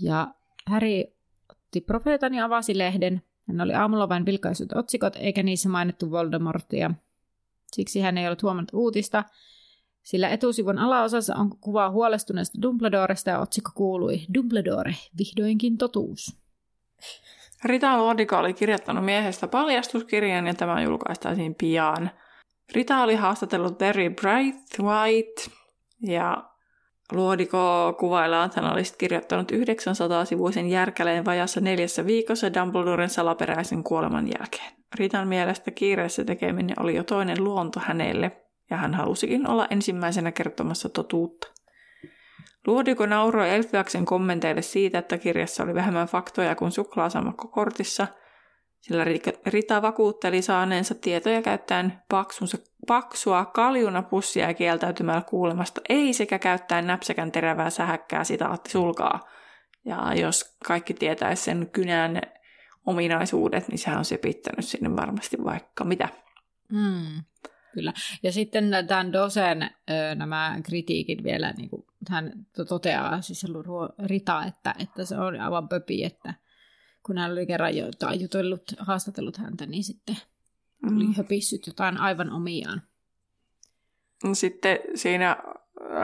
[0.00, 0.34] Ja
[0.66, 1.02] Harry
[1.50, 3.22] otti profeetan ja avasi lehden.
[3.48, 6.90] Hän oli aamulla vain vilkaisut otsikot eikä niissä mainittu Voldemortia.
[7.72, 9.24] Siksi hän ei ollut huomannut uutista,
[10.02, 16.36] sillä etusivun alaosassa on kuva huolestuneesta Dumbledoresta ja otsikko kuului Dumbledore, vihdoinkin totuus.
[17.64, 22.10] Rita Lodika oli kirjoittanut miehestä paljastuskirjan ja tämä julkaistaisiin pian.
[22.74, 24.14] Rita oli haastatellut Terry
[24.80, 25.42] White
[26.02, 26.52] ja
[27.12, 34.72] Luodiko kuvaillaan, että hän olisi kirjoittanut 900-sivuisen järkäleen vajassa neljässä viikossa Dumbledoren salaperäisen kuoleman jälkeen.
[34.94, 38.41] Ritan mielestä kiireessä tekeminen oli jo toinen luonto hänelle,
[38.72, 41.48] ja hän halusikin olla ensimmäisenä kertomassa totuutta.
[42.66, 48.06] Luodiko nauroi Elfiaksen kommenteille siitä, että kirjassa oli vähemmän faktoja kuin suklaasammakko kortissa,
[48.80, 49.04] sillä
[49.46, 56.86] Rita vakuutteli saaneensa tietoja käyttäen paksunsa, paksua kaljuna pussia ja kieltäytymällä kuulemasta ei sekä käyttäen
[56.86, 59.20] näpsäkän terävää sähäkkää sitaatti sulkaa.
[59.84, 62.20] Ja jos kaikki tietäisi sen kynän
[62.86, 66.08] ominaisuudet, niin sehän on se pittänyt sinne varmasti vaikka mitä.
[66.72, 67.22] Mm,
[67.74, 67.92] kyllä.
[68.22, 69.70] Ja sitten tämän Dosen
[70.14, 72.32] nämä kritiikit vielä, niin kuin hän
[72.68, 73.46] toteaa, siis
[74.04, 76.34] Rita, että, että se on aivan pöpi, että
[77.02, 77.86] kun hän oli kerran jo,
[78.20, 80.16] jutellut, haastatellut häntä, niin sitten
[80.96, 81.14] oli mm.
[81.14, 82.82] höpissyt jotain aivan omiaan.
[84.32, 85.36] Sitten siinä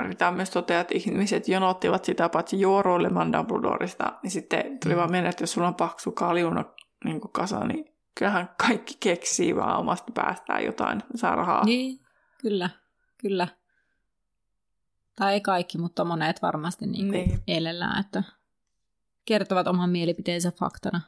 [0.08, 4.98] Rita myös toteaa, että ihmiset jonottivat sitä paitsi juoroilemaan Dumbledoresta, niin sitten tuli mm.
[4.98, 6.64] vaan mennä, että jos sulla on paksu kaljuna
[7.04, 11.64] niin kasa, niin kyllähän kaikki keksii vaan omasta päästään jotain, saa rahaa.
[11.64, 12.00] Niin,
[12.40, 12.70] kyllä,
[13.18, 13.48] kyllä.
[15.16, 17.42] Tai ei kaikki, mutta monet varmasti niin niin.
[17.46, 18.22] elellään, että
[19.24, 21.00] kertovat oman mielipiteensä faktana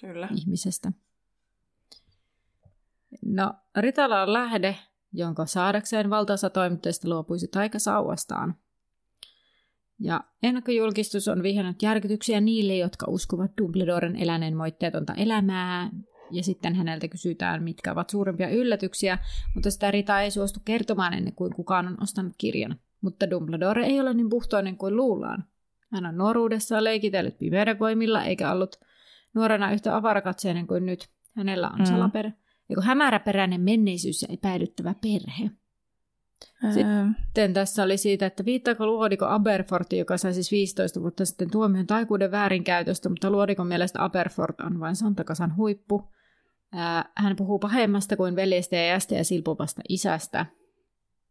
[0.00, 0.28] Kyllä.
[0.36, 0.92] ihmisestä.
[3.24, 4.76] No, Ritala on lähde,
[5.12, 8.54] jonka saadakseen valtaosa toimittajista luopuisi taikasauvastaan.
[10.00, 15.90] Ja ennakkojulkistus on vihannut järkytyksiä niille, jotka uskovat Dumbledoren eläneen moitteetonta elämää,
[16.30, 19.18] ja sitten häneltä kysytään, mitkä ovat suurimpia yllätyksiä,
[19.54, 22.80] mutta sitä Rita ei suostu kertomaan ennen kuin kukaan on ostanut kirjan.
[23.00, 25.44] Mutta Dumbledore ei ole niin puhtoinen kuin luullaan.
[25.92, 28.80] Hän on nuoruudessaan leikitellyt pimeyden voimilla, eikä ollut
[29.34, 31.08] nuorena yhtä avarakatseinen kuin nyt.
[31.36, 31.84] Hänellä on mm.
[31.84, 32.30] salaper,
[32.68, 35.50] joku hämäräperäinen menneisyys ja epäilyttävä perhe.
[36.70, 41.86] Sitten tässä oli siitä, että viittaako Luodiko Aberforti, joka sai siis 15 vuotta sitten tuomion
[41.86, 46.08] taikuuden väärinkäytöstä, mutta Luodikon mielestä Aberfort on vain Santakasan huippu.
[47.16, 50.46] Hän puhuu pahemmasta kuin veljestä ja jästä ja silpuvasta isästä.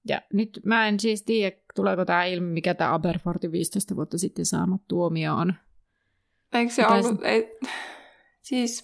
[0.07, 4.45] Ja nyt mä en siis tiedä, tuleeko tämä ilmi, mikä tämä Aberfortin 15 vuotta sitten
[4.45, 5.53] saama tuomio on.
[6.53, 7.05] Eikö se Pitäis...
[7.05, 7.23] ollut...
[7.23, 7.59] Ei,
[8.41, 8.83] siis,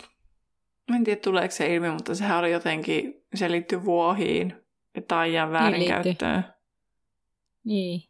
[0.95, 4.53] en tiedä tuleeko se ilmi, mutta sehän oli jotenkin, se liittyy vuohiin
[4.95, 6.43] ja taian niin väärinkäyttöön.
[7.63, 8.09] Niin.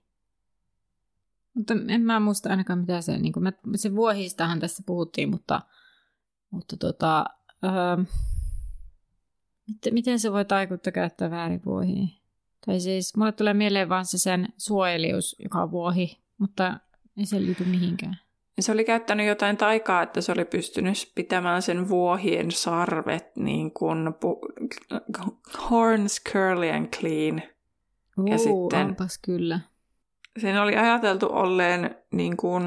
[1.54, 5.62] Mutta en mä muista ainakaan mitä se, niin kuin se vuohistahan tässä puhuttiin, mutta,
[6.52, 7.26] mutta tota,
[7.64, 8.04] öö,
[9.68, 12.10] miten, miten se voi taikutta käyttää väärin vuohiin?
[12.66, 16.80] Tai siis mulle tulee mieleen vaan se sen suojelius, joka on vuohi, mutta
[17.18, 18.20] ei se liity mihinkään.
[18.60, 24.08] Se oli käyttänyt jotain taikaa, että se oli pystynyt pitämään sen vuohien sarvet niin kuin
[24.08, 24.70] pu-
[25.70, 27.42] horns curly and clean.
[28.18, 29.60] Uu, ja sitten onpas kyllä.
[30.38, 32.64] Sen oli ajateltu olleen niin kuin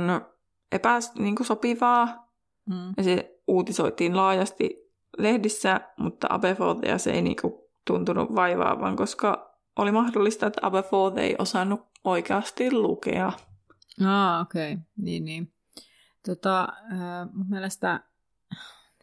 [0.73, 2.33] epäs, niin kuin sopivaa.
[2.67, 2.95] Mm.
[2.97, 7.55] Ja se uutisoitiin laajasti lehdissä, mutta Aberforthia se ei niin kuin
[7.87, 13.33] tuntunut vaivaavan, koska oli mahdollista, että Aberforth ei osannut oikeasti lukea.
[14.07, 14.73] Ah, okei.
[14.73, 14.85] Okay.
[14.97, 15.53] Niin, niin.
[16.27, 18.01] Tota, äh, mun mielestä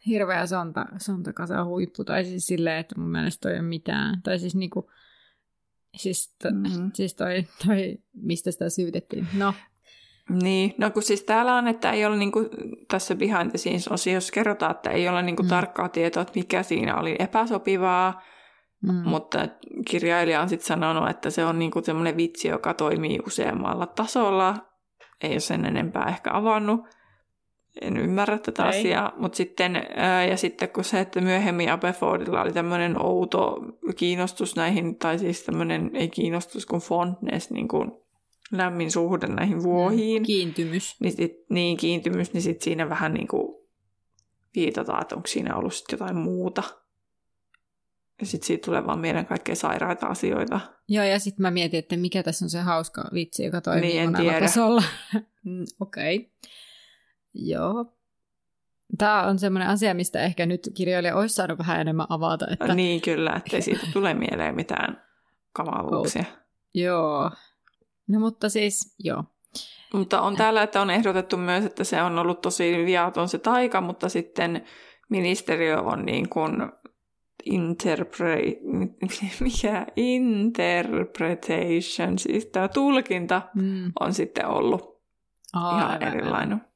[0.06, 4.22] hirveä sonta, sontakasa huippu, tai siis silleen, että mun mielestä toi ei ole mitään.
[4.22, 4.90] Tai siis niinku,
[5.96, 6.90] siis, to, mm-hmm.
[6.94, 9.28] siis toi, toi, mistä sitä syytettiin.
[9.34, 9.54] No.
[10.42, 12.40] Niin, no kun siis täällä on, että ei ole niinku,
[12.88, 15.48] tässä behind the scenes osiossa kerrotaan, että ei ole niinku mm.
[15.48, 18.22] tarkkaa tietoa, että mikä siinä oli epäsopivaa,
[18.82, 18.94] mm.
[18.94, 19.48] mutta
[19.86, 24.56] kirjailija on sitten sanonut, että se on niinku semmoinen vitsi, joka toimii useammalla tasolla,
[25.20, 26.80] ei ole sen enempää ehkä avannut
[27.80, 28.80] en ymmärrä tätä Ei.
[28.80, 33.56] asiaa, mutta sitten, ää, ja sitten kun se, että myöhemmin Aberfordilla oli tämmöinen outo
[33.96, 37.92] kiinnostus näihin, tai siis tämmöinen, ei kiinnostus kuin fondness, niin kuin
[38.52, 40.22] lämmin suhde näihin vuohiin.
[40.22, 40.96] Kiintymys.
[41.00, 43.60] Niin, sit, niin kiintymys, niin sitten siinä vähän niin kuin
[44.56, 46.62] viitataan, että onko siinä ollut sitten jotain muuta.
[48.20, 50.60] Ja sitten siitä tulee vaan meidän kaikkein sairaita asioita.
[50.88, 54.10] Joo, ja sitten mä mietin, että mikä tässä on se hauska vitsi, joka toimii niin,
[54.10, 54.82] monella tasolla.
[55.44, 56.16] Mm, okei.
[56.16, 56.30] okay.
[57.34, 57.92] Joo.
[58.98, 62.46] Tämä on semmoinen asia, mistä ehkä nyt kirjoilija olisi saanut vähän enemmän avata.
[62.50, 62.74] Että...
[62.74, 65.02] Niin kyllä, ettei siitä tule mieleen mitään
[65.52, 66.24] kamaluuksia.
[66.28, 66.38] Oh.
[66.74, 67.30] Joo.
[68.08, 69.24] No mutta siis, joo.
[69.94, 73.80] Mutta on täällä, että on ehdotettu myös, että se on ollut tosi viaton se taika,
[73.80, 74.64] mutta sitten
[75.08, 76.72] ministeriö on niin kuin
[77.44, 78.38] interpre...
[79.40, 83.92] mikä interpretation, siis tämä tulkinta mm.
[84.00, 85.00] on sitten ollut
[85.52, 86.69] Aa, ihan aivan, erilainen.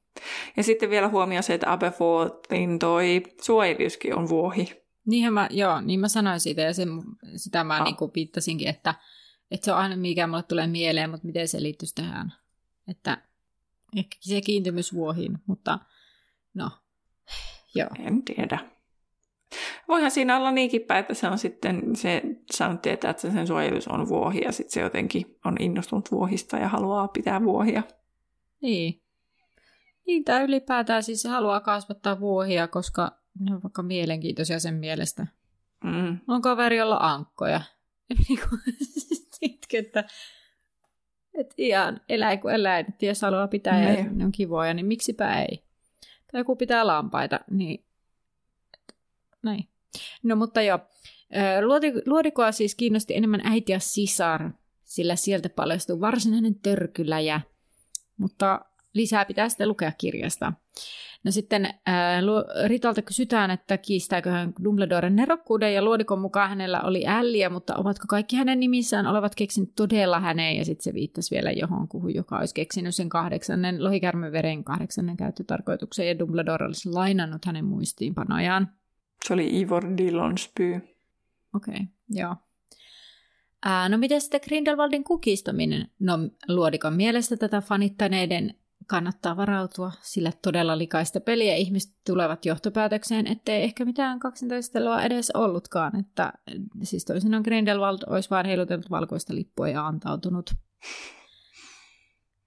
[0.57, 4.85] Ja sitten vielä huomio se, että Aberforthin toi suojeliuskin on vuohi.
[5.05, 6.89] Niinhän mä, joo, niin mä sanoin siitä ja sen,
[7.35, 7.83] sitä mä ah.
[7.83, 8.95] niin kuin viittasinkin, että,
[9.51, 12.33] että se on aina mikä mulle tulee mieleen, mutta miten se liittyisi tähän.
[12.87, 13.17] Että
[13.95, 15.79] ehkä se kiintymys vuohiin, mutta
[16.53, 16.71] no,
[17.75, 17.89] joo.
[17.99, 18.59] En tiedä.
[19.87, 23.87] Voihan siinä olla niinkin päin, että se on sitten, se saanut tietää, että sen suojelus
[23.87, 27.83] on vuohi ja sitten se jotenkin on innostunut vuohista ja haluaa pitää vuohia.
[28.61, 29.01] Niin,
[30.07, 35.27] niin, tämä ylipäätään siis haluaa kasvattaa vuohia, koska ne on vaikka mielenkiintoisia sen mielestä.
[35.83, 36.17] Mm.
[36.27, 37.61] On kaveri olla ankkoja.
[39.39, 40.03] Sitten, että,
[41.33, 44.17] että ihan eläin kuin eläin, että jos haluaa pitää ja Niin.
[44.17, 45.63] ne on kivoja, niin miksipä ei.
[46.31, 47.85] Tai joku pitää lampaita, niin
[49.43, 49.69] näin.
[50.23, 50.79] No mutta joo,
[52.05, 54.51] luodikoa siis kiinnosti enemmän äiti ja sisar,
[54.83, 57.41] sillä sieltä paljastui varsinainen törkyläjä,
[58.17, 60.53] mutta lisää pitää sitten lukea kirjasta.
[61.23, 66.81] No sitten ää, Lu- Ritalta kysytään, että kiistääkö hän Dumbledoren nerokkuuden, ja Luodikon mukaan hänellä
[66.81, 71.35] oli älliä, mutta ovatko kaikki hänen nimissään olevat keksinyt todella häneen, ja sitten se viittasi
[71.35, 77.45] vielä johonkuhun, joka olisi keksinyt sen kahdeksannen lohikärmen veren kahdeksannen käyttötarkoituksen, ja Dumbledore olisi lainannut
[77.45, 78.69] hänen muistiinpanojaan.
[79.27, 80.75] Se oli Ivor Dillonsby.
[81.53, 82.35] Okei, okay, joo.
[83.65, 85.87] Ää, no miten sitten Grindelwaldin kukistaminen?
[85.99, 88.55] No Luodikon mielestä tätä fanittaneiden
[88.87, 95.99] kannattaa varautua, sillä todella likaista peliä ihmiset tulevat johtopäätökseen, ettei ehkä mitään kaksintaistelua edes ollutkaan,
[95.99, 96.33] että
[96.83, 100.51] siis toisinaan Grindelwald olisi vain heilutellut valkoista lippua ja antautunut.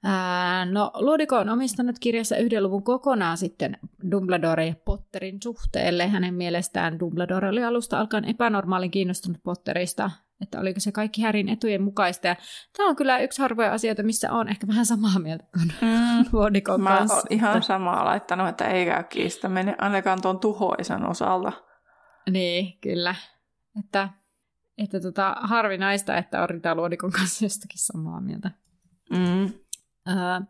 [0.04, 3.78] Ää, no, Luodiko on omistanut kirjassa yhden luvun kokonaan sitten
[4.10, 6.08] Dumbledore ja Potterin suhteelle.
[6.08, 11.82] Hänen mielestään Dumbledore oli alusta alkaen epänormaalin kiinnostunut Potterista, että oliko se kaikki Härin etujen
[11.82, 12.26] mukaista.
[12.26, 12.36] Ja
[12.76, 16.24] tämä on kyllä yksi harvoja asioita, missä on ehkä vähän samaa mieltä kuin Mm.
[16.32, 17.14] Luodikon Mä kanssa.
[17.16, 21.52] oon ihan samaa laittanut, että ei käy kiistäminen ainakaan tuon tuhoisan osalta.
[22.30, 23.14] Niin, kyllä.
[23.78, 24.08] Että,
[24.78, 28.50] että tota, harvinaista, että on Rita Luodikon kanssa jostakin samaa mieltä.
[29.10, 29.44] Mm.
[30.08, 30.40] Öö,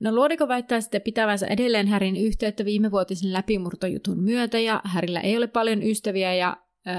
[0.00, 5.46] No Luodiko väittää sitten pitävänsä edelleen Härin yhteyttä viimevuotisen läpimurtojutun myötä, ja Härillä ei ole
[5.46, 6.56] paljon ystäviä, ja
[6.86, 6.94] öö,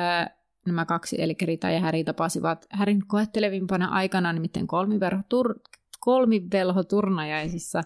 [0.65, 5.59] nämä kaksi, eli Rita ja Häri, tapasivat Härin koettelevimpana aikana, nimittäin kolmiverho tur-
[5.99, 7.83] kolmivelhoturnajaisissa.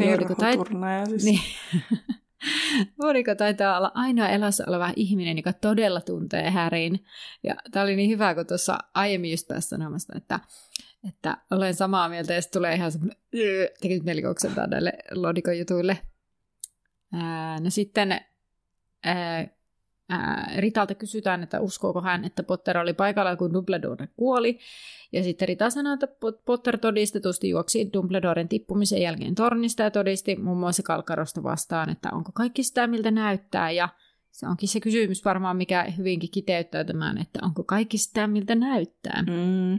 [0.00, 1.24] Luodiko tait- Verhoturnaja siis.
[1.24, 1.40] Niin.
[3.02, 7.04] Luodiko taitaa olla ainoa elossa oleva ihminen, joka todella tuntee Härin.
[7.42, 10.40] Ja tämä oli niin hyvä, kun tuossa aiemmin just pääsi sanomasta, että,
[11.08, 13.18] että olen samaa mieltä, ja tulee ihan semmoinen,
[13.80, 15.98] tekit mielikouksentaa näille Luodikon jutuille.
[17.12, 18.20] Ää, no sitten
[19.04, 19.46] ää,
[20.08, 24.58] ää, Ritalta kysytään, että uskooko hän, että Potter oli paikalla, kun Dumbledore kuoli.
[25.12, 30.36] Ja sitten Rita sanoi, että Pot- Potter todistetusti juoksi Dumbledoren tippumisen jälkeen tornista ja todisti
[30.36, 33.70] muun muassa Kalkarosta vastaan, että onko kaikki sitä, miltä näyttää.
[33.70, 33.88] Ja
[34.30, 39.22] se onkin se kysymys varmaan, mikä hyvinkin kiteyttää tämän, että onko kaikki sitä, miltä näyttää.
[39.22, 39.32] Mm.
[39.32, 39.78] Mm.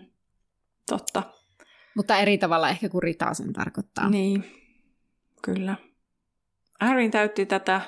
[0.90, 1.24] Totta.
[1.96, 4.10] Mutta eri tavalla ehkä kuin Rita sen tarkoittaa.
[4.10, 4.46] Niin,
[5.42, 5.76] kyllä.
[6.82, 7.82] Harryn täytti tätä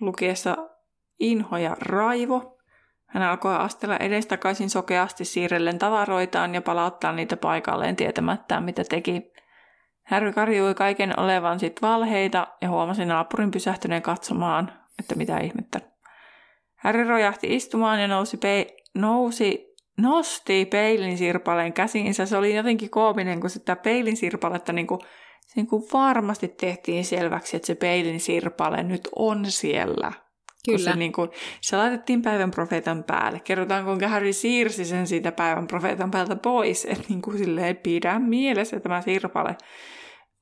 [0.00, 0.56] lukiessa
[1.18, 2.58] inho ja raivo.
[3.06, 9.32] Hän alkoi astella edestakaisin sokeasti siirrellen tavaroitaan ja palauttaa niitä paikalleen tietämättään, mitä teki.
[10.02, 15.80] Harry karjui kaiken olevan sit valheita ja huomasi naapurin pysähtyneen katsomaan, että mitä ihmettä.
[16.76, 22.26] Harry rojahti istumaan ja nousi, pei- nousi nosti peilin sirpaleen käsiinsä.
[22.26, 25.00] Se oli jotenkin koominen, kun sitä peilin sirpaletta niin kuin,
[25.56, 30.12] niin kuin varmasti tehtiin selväksi, että se peilin sirpale nyt on siellä.
[30.64, 30.90] Kyllä.
[30.90, 33.40] Se, niin kuin, se laitettiin päivän profeetan päälle.
[33.40, 36.84] Kerrotaan, kuinka Harry siirsi sen siitä päivän profeetan päältä pois.
[36.84, 39.56] Että niin kuin silleen pidä mielessä tämä sirpale.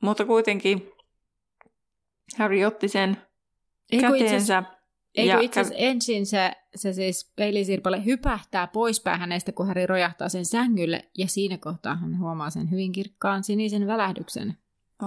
[0.03, 0.91] Mutta kuitenkin
[2.39, 3.17] Harry otti sen
[3.93, 4.63] Ei käteensä.
[5.15, 10.29] Ei ja itse asiassa ensin se, se siis peilisirpale hypähtää poispäin hänestä, kun Häri rojahtaa
[10.29, 14.57] sen sängylle, ja siinä kohtaa hän huomaa sen hyvin kirkkaan sinisen välähdyksen.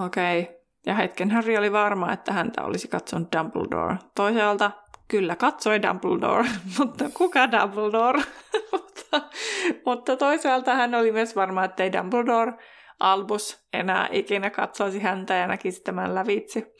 [0.05, 0.41] Okei.
[0.41, 0.55] Okay.
[0.85, 3.97] Ja hetken Harry oli varma, että häntä olisi katsonut Dumbledore.
[4.15, 4.71] Toisaalta
[5.13, 6.45] kyllä katsoi Dumbledore,
[6.79, 8.23] mutta kuka Dumbledore?
[8.71, 9.21] mutta,
[9.85, 12.53] mutta toisaalta hän oli myös varma, että ei Dumbledore
[12.99, 16.73] Albus enää ikinä katsoisi häntä ja näkisi tämän lävitse.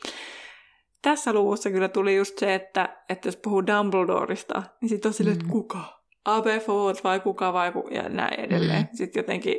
[1.02, 5.32] Tässä luvussa kyllä tuli just se, että, että jos puhuu Dumbledoresta, niin sitten on silleen,
[5.36, 5.52] että Mm.
[5.52, 5.80] kuka?
[6.24, 7.88] Aberforth vai kuka vai ku...
[7.90, 8.82] ja näin edelleen.
[8.82, 8.96] Mm.
[8.96, 9.56] Sitten jotenkin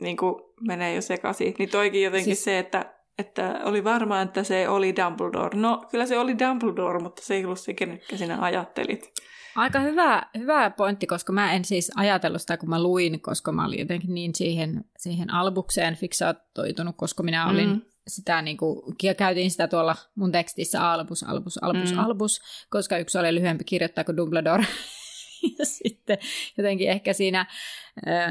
[0.00, 0.34] niin kuin
[0.66, 1.54] menee jo sekaisin.
[1.58, 2.24] Niin toikin jotenkin.
[2.24, 5.58] Siis- se, että, että oli varma, että se oli Dumbledore.
[5.60, 9.12] No, kyllä se oli Dumbledore, mutta se ei ollut se, kenetkä sinä ajattelit.
[9.56, 13.66] Aika hyvä, hyvä pointti, koska mä en siis ajatellut sitä, kun mä luin, koska mä
[13.66, 17.80] olin jotenkin niin siihen, siihen albukseen fiksaattoitunut, koska minä olin Mm.
[18.08, 18.82] sitä niin kuin,
[19.18, 21.96] käytin sitä tuolla mun tekstissä albus, albus, albus, Mm.
[21.98, 22.04] mm.
[22.04, 24.64] albus, koska yksi oli lyhyempi kirjoittaa kuin Dumbledore.
[25.58, 26.18] ja sitten
[26.58, 27.46] jotenkin ehkä siinä,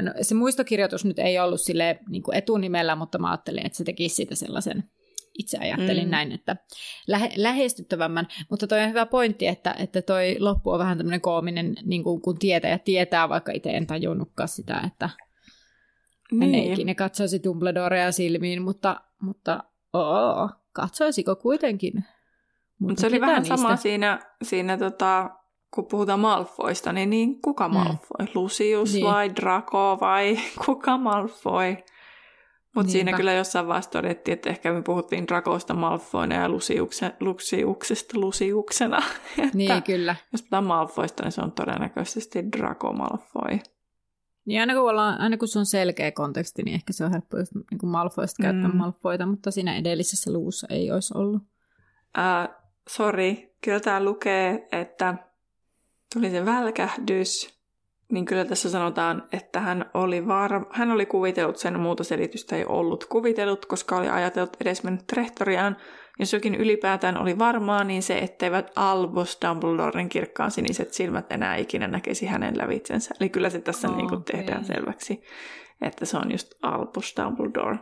[0.02, 3.84] no, se muistokirjoitus nyt ei ollut sille niin kuin etunimellä, mutta mä ajattelin, että se
[3.84, 4.84] tekisi siitä sellaisen,
[5.38, 6.10] itse ajattelin Mm.
[6.10, 6.56] näin, että
[7.06, 11.74] lähe, lähestyttävämmän, mutta toi on hyvä pointti, että, että toi loppu on vähän tämmöinen koominen,
[11.84, 15.10] niin kuin, kun tietää ja tietää, vaikka itse en tajunnutkaan sitä, että
[16.40, 22.04] hän ei ikinä katsoisi Dumbledorea silmiin, mutta, mutta oo, katsoisiko kuitenkin
[22.78, 23.56] Mutta se oli vähän niistä?
[23.56, 25.30] sama siinä, siinä tota,
[25.74, 27.74] kun puhutaan Malfoista, niin, niin kuka mm.
[27.74, 28.26] Malfoi?
[28.34, 29.06] Lucius niin.
[29.06, 31.76] vai Draco vai kuka Malfoi?
[32.74, 38.20] Mutta siinä kyllä jossain vaiheessa todettiin, että ehkä me puhuttiin Drakosta Malfoina ja Luciukse, Luciuksesta
[38.20, 39.02] Luciuksena.
[39.54, 40.16] niin, kyllä.
[40.32, 43.58] Jos puhutaan Malfoista, niin se on todennäköisesti Draco Malfoy.
[44.44, 47.38] Niin aina kun, ollaan, aina kun se on selkeä konteksti, niin ehkä se on helppo
[47.38, 48.76] just niin kuin Malfoista käyttää mm.
[48.76, 51.42] Malfoita, mutta siinä edellisessä luussa ei olisi ollut.
[52.18, 52.54] Uh,
[52.88, 55.14] Sori, kyllä tää lukee, että
[56.14, 57.60] tuli se välkähdys,
[58.12, 60.66] niin kyllä tässä sanotaan, että hän oli, var...
[60.70, 65.76] hän oli kuvitellut sen, muuta selitystä ei ollut kuvitellut, koska oli ajatellut edesmennyt rehtoriaan.
[66.18, 71.88] Jos jokin ylipäätään oli varmaa, niin se, etteivät Albus Dumbledoren kirkkaan siniset silmät enää ikinä
[71.88, 73.14] näkisi hänen lävitsensä.
[73.20, 75.22] Eli kyllä se tässä oh, niin kuin tehdään selväksi,
[75.82, 77.78] että se on just Albus Dumbledore.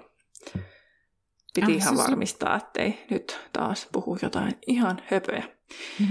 [1.55, 5.45] Piti ihan varmistaa, ettei nyt taas puhu jotain ihan höpöjä.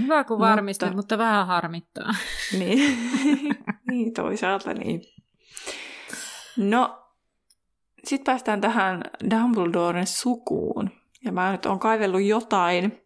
[0.02, 2.14] Hyvä kun varmistat, mutta, mutta vähän harmittaa.
[2.58, 2.98] Niin.
[3.90, 5.02] niin, toisaalta niin.
[6.56, 7.02] No,
[8.04, 10.90] sitten päästään tähän Dumbledoren sukuun.
[11.24, 13.02] Ja mä nyt on kaivellut jotain,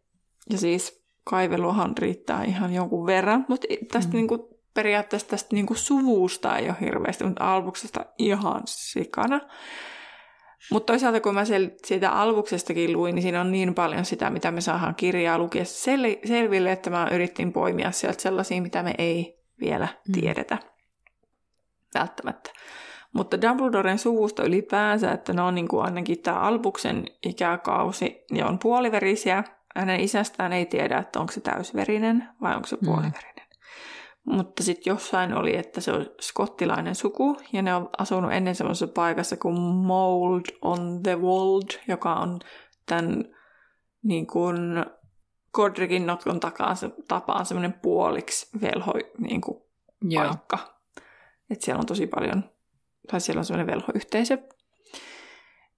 [0.51, 4.17] ja siis kaiveluhan riittää ihan jonkun verran, mutta tästä mm.
[4.17, 9.41] niinku, periaatteessa tästä niinku suvusta ei ole hirveästi, mutta albuksesta ihan sikana.
[10.71, 11.45] Mutta toisaalta kun mä
[11.87, 16.29] siitä albuksestakin luin, niin siinä on niin paljon sitä, mitä me saadaan kirjaa lukiessa sel-
[16.29, 20.13] selville, että mä yritin poimia sieltä sellaisia, mitä me ei vielä mm.
[20.13, 20.59] tiedetä.
[21.95, 22.51] Välttämättä.
[23.13, 28.59] Mutta Dumbledoren suvusta ylipäänsä, että ne on niin kuin ainakin tämä Albuksen ikäkausi, ne on
[28.59, 29.45] puoliverisiä.
[29.77, 33.13] Hänen isästään ei tiedä, että onko se täysverinen vai onko se mm.
[34.27, 38.87] Mutta sitten jossain oli, että se on skottilainen suku, ja ne on asunut ennen semmoisessa
[38.87, 42.41] paikassa kuin Mold on the Wold, joka on
[42.87, 43.25] tämän
[44.03, 44.57] niin kuin
[45.53, 46.77] Godricin notkon takaan,
[47.09, 49.63] tapaan semmoinen puoliksi velho niin kuin
[50.15, 50.59] paikka.
[51.51, 52.45] Että siellä on tosi paljon,
[53.11, 54.39] tai siellä on semmoinen velhoyhteisö.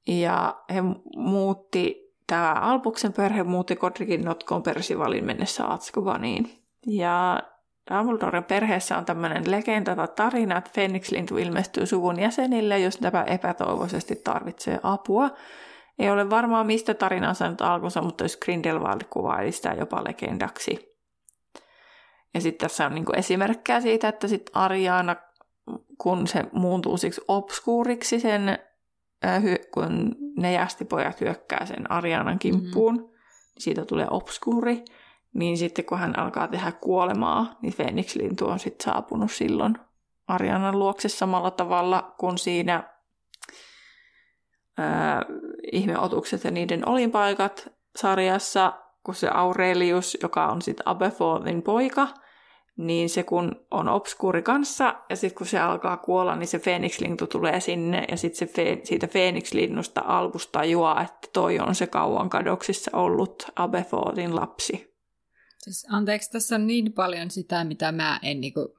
[0.07, 0.83] Ja he
[1.17, 6.63] muutti, tämä Albuksen perhe muutti Godricin notkoon Persivalin mennessä Atskubaniin.
[6.87, 7.43] Ja
[7.91, 14.17] Dumbledoren perheessä on tämmöinen legenda tai tarina, että Phoenix-lintu ilmestyy suvun jäsenille, jos tämä epätoivoisesti
[14.17, 15.31] tarvitsee apua.
[15.99, 20.99] Ei ole varmaa, mistä tarina on saanut alkunsa, mutta jos Grindelwald kuvaili sitä jopa legendaksi.
[22.35, 25.17] Ja sitten tässä on niinku esimerkkejä siitä, että sitten Ariana,
[25.99, 28.49] kun se muuntuu siksi obskuuriksi sen,
[29.25, 29.43] äh,
[29.75, 33.09] kun ne jästipojat hyökkää sen Arianan kimppuun, mm-hmm.
[33.09, 33.19] niin
[33.59, 34.85] siitä tulee obskuuri.
[35.35, 39.75] Niin sitten kun hän alkaa tehdä kuolemaa, niin Phoenix-lintu on sitten saapunut silloin
[40.29, 42.83] Arianan luokse samalla tavalla kuin siinä
[44.79, 45.23] ää,
[45.73, 48.73] ihmeotukset ja niiden olinpaikat sarjassa,
[49.05, 52.09] kun se Aurelius, joka on sitten Aberforthin poika,
[52.77, 57.27] niin se kun on obskuuri kanssa, ja sitten kun se alkaa kuolla, niin se Phoenix-lintu
[57.27, 62.91] tulee sinne, ja sitten fe- siitä Phoenix-linnusta albusta juo, että toi on se kauan kadoksissa
[62.97, 64.88] ollut Aberforthin lapsi.
[65.59, 68.79] Siis anteeksi, tässä on niin paljon sitä, mitä mä en niinku,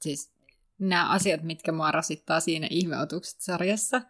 [0.00, 0.32] siis
[0.78, 4.02] nämä asiat, mitkä mua rasittaa siinä ihmeotukset sarjassa.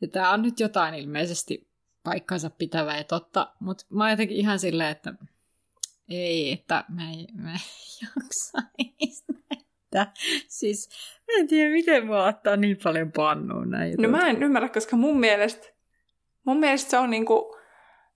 [0.00, 1.68] Ja tää on nyt jotain ilmeisesti
[2.04, 5.14] paikkansa pitävää ja totta, mutta mä oon jotenkin ihan silleen, että
[6.08, 7.52] ei, että mä ei, mä
[8.02, 10.12] jaksaisi näitä.
[10.48, 13.94] Siis mä en tiedä, miten mua ottaa niin paljon pannuun näin.
[13.98, 15.66] No mä en ymmärrä, koska mun mielestä,
[16.44, 17.56] mun mielestä se on niinku,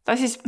[0.04, 0.38] tai siis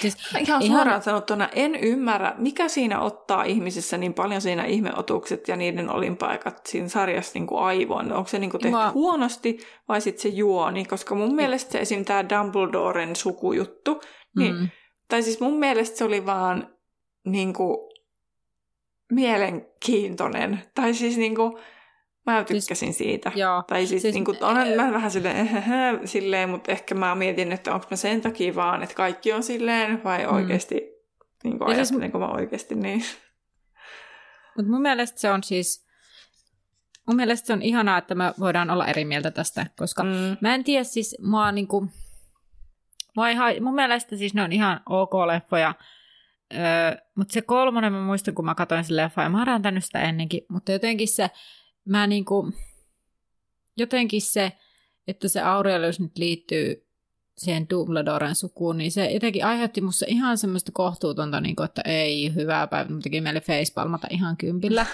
[0.00, 5.48] Siis ihan, ihan suoraan sanottuna en ymmärrä, mikä siinä ottaa ihmisissä niin paljon siinä ihmeotukset
[5.48, 8.12] ja niiden olinpaikat siinä sarjassa niin kuin aivoon.
[8.12, 8.90] Onko se niin kuin tehty Mä...
[8.90, 9.58] huonosti
[9.88, 10.84] vai sitten se juoni?
[10.84, 12.04] Koska mun mielestä se esim.
[12.04, 14.00] tämä Dumbledoren sukujuttu,
[14.36, 14.68] niin, mm.
[15.08, 16.76] tai siis mun mielestä se oli vaan
[17.24, 17.76] niin kuin,
[19.12, 20.62] mielenkiintoinen.
[20.74, 21.52] Tai siis niin kuin,
[22.26, 23.32] Mä siis- tykkäsin siis, siitä.
[23.34, 23.62] Joo.
[23.68, 25.48] Tai siis, siis niin kuin, onhan mä vähän silleen,
[26.04, 30.04] silleen, mutta ehkä mä mietin, että onko mä sen takia vaan, että kaikki on silleen,
[30.04, 30.34] vai mm.
[30.34, 30.74] oikeasti,
[31.44, 33.04] niin kuin ajattelenko siis, mä oikeasti niin.
[34.56, 35.86] Mutta mun mielestä se on siis,
[37.06, 40.36] mun mielestä se on ihanaa, että me voidaan olla eri mieltä tästä, koska mm.
[40.40, 41.90] mä en tiedä siis, mä niin kuin,
[43.16, 45.74] mä ihan, mun mielestä siis ne on ihan ok leffoja,
[46.54, 46.60] öö,
[47.16, 50.42] mutta se kolmonen mä muistan, kun mä katsoin sen leffa, ja mä oon sitä ennenkin,
[50.48, 51.30] mutta jotenkin se,
[51.84, 52.52] mä niinku,
[53.76, 54.52] jotenkin se,
[55.06, 56.88] että se Aurelius nyt liittyy
[57.38, 62.34] siihen Dumbledoren sukuun, niin se jotenkin aiheutti musta ihan semmoista kohtuutonta, niin kuin, että ei,
[62.34, 64.86] hyvää päivää, mutta teki meille facepalmata ihan kympillä.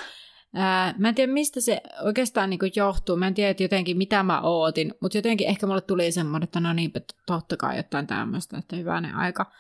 [0.55, 3.17] Ää, mä en tiedä, mistä se oikeastaan niin johtuu.
[3.17, 6.61] Mä en tiedä, että jotenkin mitä mä ootin, mutta jotenkin ehkä mulle tuli semmoinen, että
[6.61, 6.93] no niin,
[7.27, 9.53] totta kai jotain tämmöistä, että hyvänen aika.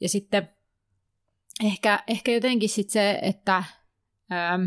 [0.00, 0.48] Ja sitten
[1.64, 3.64] ehkä, ehkä jotenkin sit se, että
[4.32, 4.64] ähm,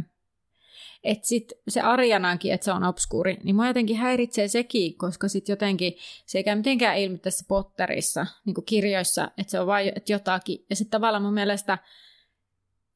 [1.03, 5.49] et sit se Arianankin, että se on obskuuri, niin mua jotenkin häiritsee sekin, koska sit
[5.49, 5.93] jotenkin
[6.25, 10.65] se ei käy mitenkään ilmi tässä Potterissa, niin kuin kirjoissa, että se on vain jotakin.
[10.69, 11.77] Ja sitten tavallaan mun mielestä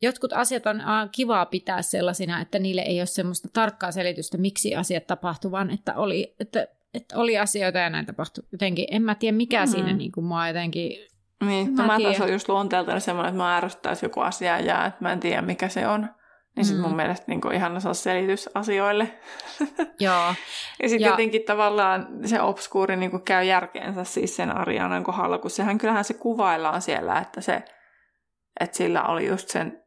[0.01, 0.81] jotkut asiat on
[1.11, 6.35] kivaa pitää sellaisina, että niille ei ole semmoista tarkkaa selitystä, miksi asiat tapahtuvan, että oli,
[6.39, 8.43] että, että oli asioita ja näin tapahtui.
[8.51, 9.71] Jotenkin, en mä tiedä mikä mm-hmm.
[9.71, 10.91] siinä niin kuin mua jotenkin...
[11.45, 14.97] Niin, mä, mä taas on just luonteeltaan semmoinen, että mä ärsyttäisi joku asia ja että
[15.01, 16.09] mä en tiedä mikä se on.
[16.55, 16.81] Niin mm.
[16.81, 19.19] mun mielestä niin kuin ihan osaa selitys asioille.
[19.99, 20.33] Joo.
[20.83, 25.51] ja sitten jotenkin tavallaan se obskuuri niin kuin käy järkeensä siis sen Arianan kohdalla, kun
[25.51, 27.63] sehän kyllähän se kuvaillaan siellä, että, se,
[28.59, 29.83] että sillä oli just sen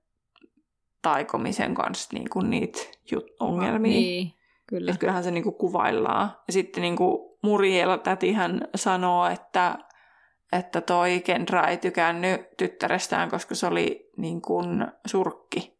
[1.02, 2.78] taikomisen kanssa niin kuin niitä
[3.14, 3.92] jut- ongelmia.
[3.92, 4.32] Niin,
[4.66, 4.90] kyllä.
[4.90, 6.30] Että kyllähän se niin kuin kuvaillaan.
[6.46, 9.78] Ja sitten niin kuin Muriel tätihän sanoo, että,
[10.52, 15.75] että toi Kendra ei tykännyt tyttärestään, koska se oli niin kuin surkki.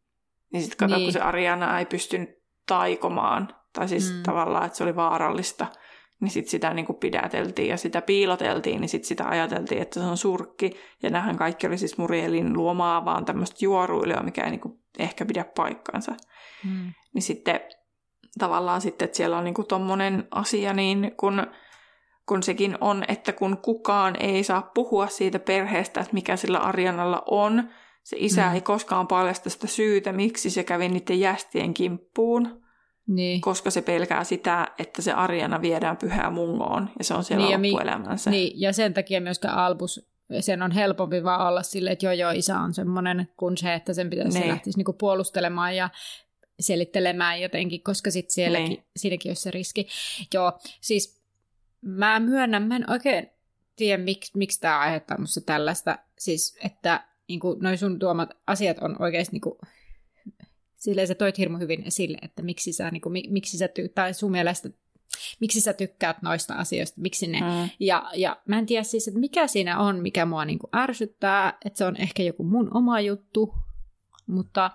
[0.52, 1.06] Niin sitten kato, niin.
[1.06, 2.30] kun se Ariana ei pystynyt
[2.66, 4.22] taikomaan, tai siis mm.
[4.22, 5.66] tavallaan, että se oli vaarallista,
[6.20, 10.06] niin sitten sitä niin kuin pidäteltiin ja sitä piiloteltiin, niin sitten sitä ajateltiin, että se
[10.06, 10.76] on surkki.
[11.02, 15.26] Ja nähän kaikki oli siis Murielin luomaa vaan tämmöistä juoruilua, mikä ei niin kuin ehkä
[15.26, 16.12] pidä paikkaansa.
[16.64, 16.92] Mm.
[17.14, 17.60] Niin sitten
[18.38, 21.46] tavallaan sitten, että siellä on niin kuin tommonen asia, niin kun,
[22.26, 27.22] kun sekin on, että kun kukaan ei saa puhua siitä perheestä, että mikä sillä Arianalla
[27.30, 27.70] on,
[28.06, 28.54] se isä mm.
[28.54, 32.62] ei koskaan paljasta sitä syytä, miksi se kävi niiden jästien kimppuun.
[33.06, 33.40] Niin.
[33.40, 37.74] Koska se pelkää sitä, että se Ariana viedään pyhää mungoon ja se on siellä niin,
[37.74, 38.30] loppuelämänsä.
[38.30, 40.08] Niin, ja sen takia myöskään Albus,
[40.40, 43.94] sen on helpompi vaan olla silleen, että joo joo, isä on semmoinen kuin se, että
[43.94, 44.48] sen pitäisi niin.
[44.48, 45.90] lähtisi niinku puolustelemaan ja
[46.60, 48.84] selittelemään jotenkin, koska sitten sielläkin, niin.
[48.96, 49.88] siinäkin olisi se riski.
[50.34, 51.22] Joo, siis
[51.80, 53.30] mä myönnän, mä en oikein
[53.76, 58.78] tiedä, miksi, miksi tämä aiheuttaa musta tällaista, siis että niin kuin, noi sun tuomat asiat
[58.78, 59.58] on oikeasti niin kuin,
[60.76, 64.14] silleen sä toit hirmu hyvin esille, että miksi sä, niin kuin, miksi sä ty- tai
[64.14, 64.70] sun mielestä
[65.40, 67.40] miksi sä tykkäät noista asioista, miksi ne.
[67.40, 67.70] Mm.
[67.80, 71.58] Ja, ja mä en tiedä siis, että mikä siinä on, mikä mua niin kuin ärsyttää,
[71.64, 73.54] että se on ehkä joku mun oma juttu,
[74.26, 74.70] mutta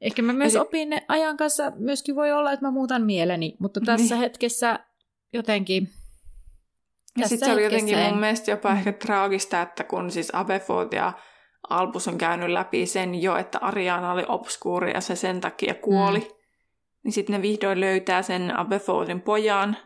[0.00, 0.62] ehkä mä myös Eli...
[0.62, 4.22] opin ajan kanssa, myöskin voi olla, että mä muutan mieleni, mutta tässä niin.
[4.22, 4.78] hetkessä
[5.32, 5.88] jotenkin
[7.16, 8.10] ja sitten se oli jotenkin en...
[8.10, 11.12] mun mielestä jopa ehkä traagista, että kun siis Abefoot ja
[11.70, 16.18] Albus on käynyt läpi sen jo, että Ariana oli obskuuri ja se sen takia kuoli.
[16.18, 16.26] Mm.
[17.04, 19.76] Niin sitten ne vihdoin löytää sen Abefortin pojan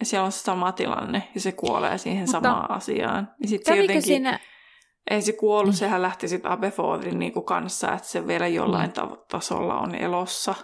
[0.00, 3.30] ja siellä on se sama tilanne ja se kuolee siihen Mutta samaan asiaan.
[3.42, 4.02] Ja sitten se jotenkin...
[4.02, 4.38] Siinä...
[5.10, 5.78] Ei se kuollut, mm.
[5.78, 9.16] sehän lähti sitten Abefortin niinku kanssa, että se vielä jollain mm.
[9.30, 10.54] tasolla on elossa.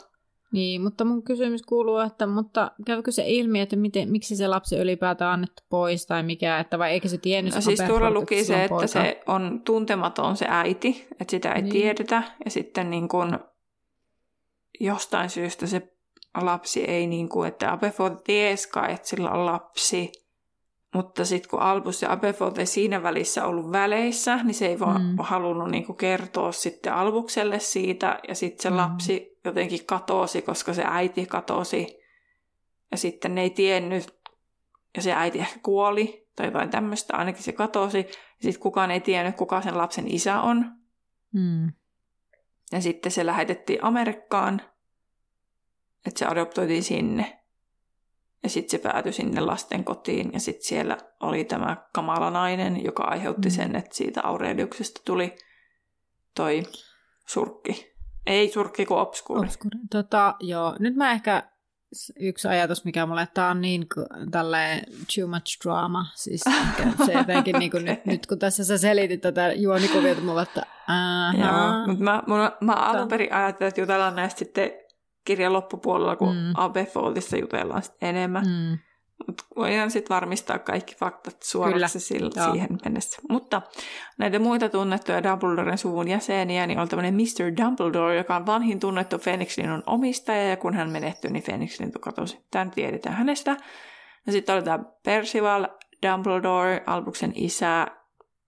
[0.56, 4.76] Niin, mutta mun kysymys kuuluu, että mutta käykö se ilmi, että miten, miksi se lapsi
[4.76, 8.64] ylipäätään annettu pois tai mikä, että vai eikö se tiennyt no, siis tuolla luki se,
[8.64, 8.86] että poika?
[8.86, 11.72] se on tuntematon se äiti, että sitä ei niin.
[11.72, 13.38] tiedetä ja sitten niin kun
[14.80, 15.92] jostain syystä se
[16.40, 20.12] lapsi ei niin kuin, että Abefote tieskaan, että sillä on lapsi,
[20.94, 25.02] mutta sitten kun Albus ja Abefote ei siinä välissä ollut väleissä, niin se ei vaan
[25.02, 25.16] mm.
[25.18, 28.76] halunnut niin kuin kertoa sitten Albukselle siitä, ja sitten se mm.
[28.76, 31.98] lapsi jotenkin katosi, koska se äiti katosi,
[32.90, 34.16] ja sitten ne ei tiennyt,
[34.96, 39.00] ja se äiti ehkä kuoli, tai jotain tämmöistä, ainakin se katosi, ja sitten kukaan ei
[39.00, 40.72] tiennyt, kuka sen lapsen isä on.
[41.32, 41.72] Mm.
[42.72, 44.62] Ja sitten se lähetettiin Amerikkaan,
[46.06, 47.42] että se adoptoitiin sinne.
[48.42, 53.02] Ja sitten se päätyi sinne lasten kotiin ja sitten siellä oli tämä kamala nainen, joka
[53.02, 53.52] aiheutti mm.
[53.52, 55.36] sen, että siitä Aureliuksesta tuli
[56.34, 56.62] toi
[57.26, 57.95] surkki.
[58.26, 59.46] Ei surkki kuin obskuuri.
[59.46, 59.78] obskuuri.
[59.90, 60.76] Tota, joo.
[60.78, 61.42] Nyt mä ehkä
[62.20, 63.86] yksi ajatus, mikä mulle, että on niin
[64.30, 64.82] tälle
[65.16, 66.06] too much drama.
[66.14, 66.40] Siis
[67.06, 70.62] se jotenkin niin kuin nyt, nyt, kun tässä sä selitit tätä juonikuviota, mulle, että
[71.38, 74.70] Joo, mutta mä, mä, mä alun perin ajattelin, että jutellaan näistä sitten
[75.24, 76.52] kirjan loppupuolella, kun mm.
[76.54, 78.44] Abefoldissa jutellaan enemmän.
[78.46, 78.78] Mm.
[79.26, 83.22] Mutta voidaan sitten varmistaa kaikki faktat suoraksi sillä, siihen mennessä.
[83.28, 83.62] Mutta
[84.18, 87.64] näitä muita tunnettuja Dumbledoren suvun jäseniä, niin on tämmöinen Mr.
[87.64, 92.44] Dumbledore, joka on vanhin tunnettu Phoenix-linnun omistaja, ja kun hän menehtyi, niin Phoenix-lintu katosi.
[92.50, 93.56] Tämän tiedetään hänestä.
[94.26, 95.68] Ja sitten oli tämä Percival
[96.06, 97.86] Dumbledore, Albuksen isä,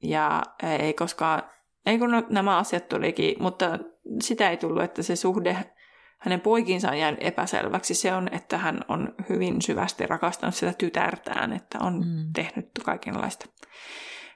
[0.02, 1.42] ja ei koskaan,
[1.86, 3.78] ei kun nämä asiat tulikin, mutta
[4.20, 5.56] sitä ei tullut, että se suhde
[6.18, 7.94] hänen poikinsa on jäänyt epäselväksi.
[7.94, 12.32] Se on, että hän on hyvin syvästi rakastanut sitä tytärtään, että on mm.
[12.32, 13.46] tehnyt kaikenlaista.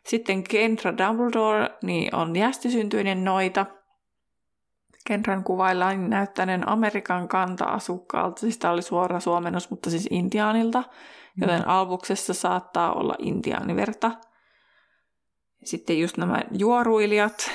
[0.07, 3.67] Sitten Kendra Dumbledore niin on jästisyntyinen noita.
[5.07, 10.85] Kendran kuvaillaan näyttäneen Amerikan kanta-asukkaalta, siis tämä oli suora suomennos, mutta siis intiaanilta,
[11.37, 11.69] joten mm.
[11.69, 14.11] albuksessa saattaa olla intiaaniverta.
[15.65, 17.51] Sitten just nämä juoruilijat,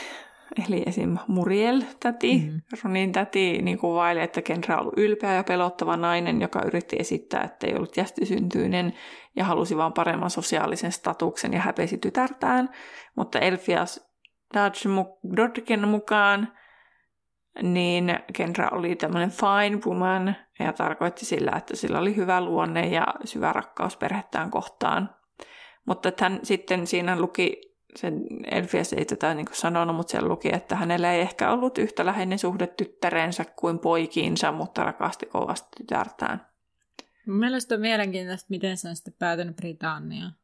[0.68, 1.18] eli esim.
[1.28, 2.38] Muriel-täti.
[2.38, 2.62] Mm.
[2.84, 7.42] Ronin täti niin kuvaili, että Kendra on ollut ylpeä ja pelottava nainen, joka yritti esittää,
[7.42, 8.94] että ei ollut jästisyntyinen
[9.36, 12.70] ja halusi vain paremman sosiaalisen statuksen ja häpesi tytärtään.
[13.16, 14.08] Mutta Elfias
[15.36, 16.48] Dodgen mukaan
[17.64, 23.08] niin Kendra oli tämmöinen fine woman ja tarkoitti sillä, että sillä oli hyvä luonne ja
[23.24, 25.10] syvä rakkaus perhettään kohtaan.
[25.86, 30.76] Mutta hän sitten siinä luki, sen Elfias ei tätä niin sanonut, mutta siellä luki, että
[30.76, 36.48] hänellä ei ehkä ollut yhtä läheinen suhde tyttärensä kuin poikiinsa, mutta rakasti kovasti tytärtään.
[37.26, 40.36] Mielestäni on mielenkiintoista, miten se on sitten päätynyt Britanniaan,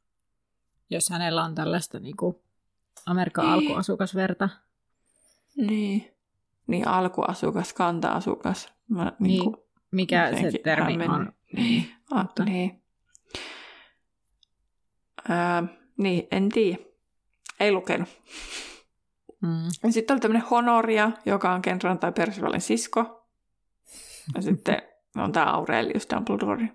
[0.89, 2.35] jos hänellä on tällaista niin kuin
[3.05, 3.53] Amerikan niin.
[3.53, 4.49] alkuasukasverta.
[5.57, 6.13] Niin.
[6.67, 8.73] Niin, alkuasukas, kanta-asukas.
[8.87, 9.57] Mä, niin, niin kuin,
[9.91, 11.09] mikä se termi hämmen...
[11.09, 11.33] on.
[11.55, 12.81] Niin, ah, niin.
[15.29, 15.63] Ää,
[15.97, 16.92] niin, en tiedä.
[17.63, 18.09] Ei lukenut.
[19.41, 19.91] Mm.
[19.91, 23.27] Sitten oli tämmöinen Honoria, joka on Kendran tai Percivalin sisko.
[24.35, 24.81] Ja sitten
[25.17, 26.69] on tämä Aurelius Dumbledore,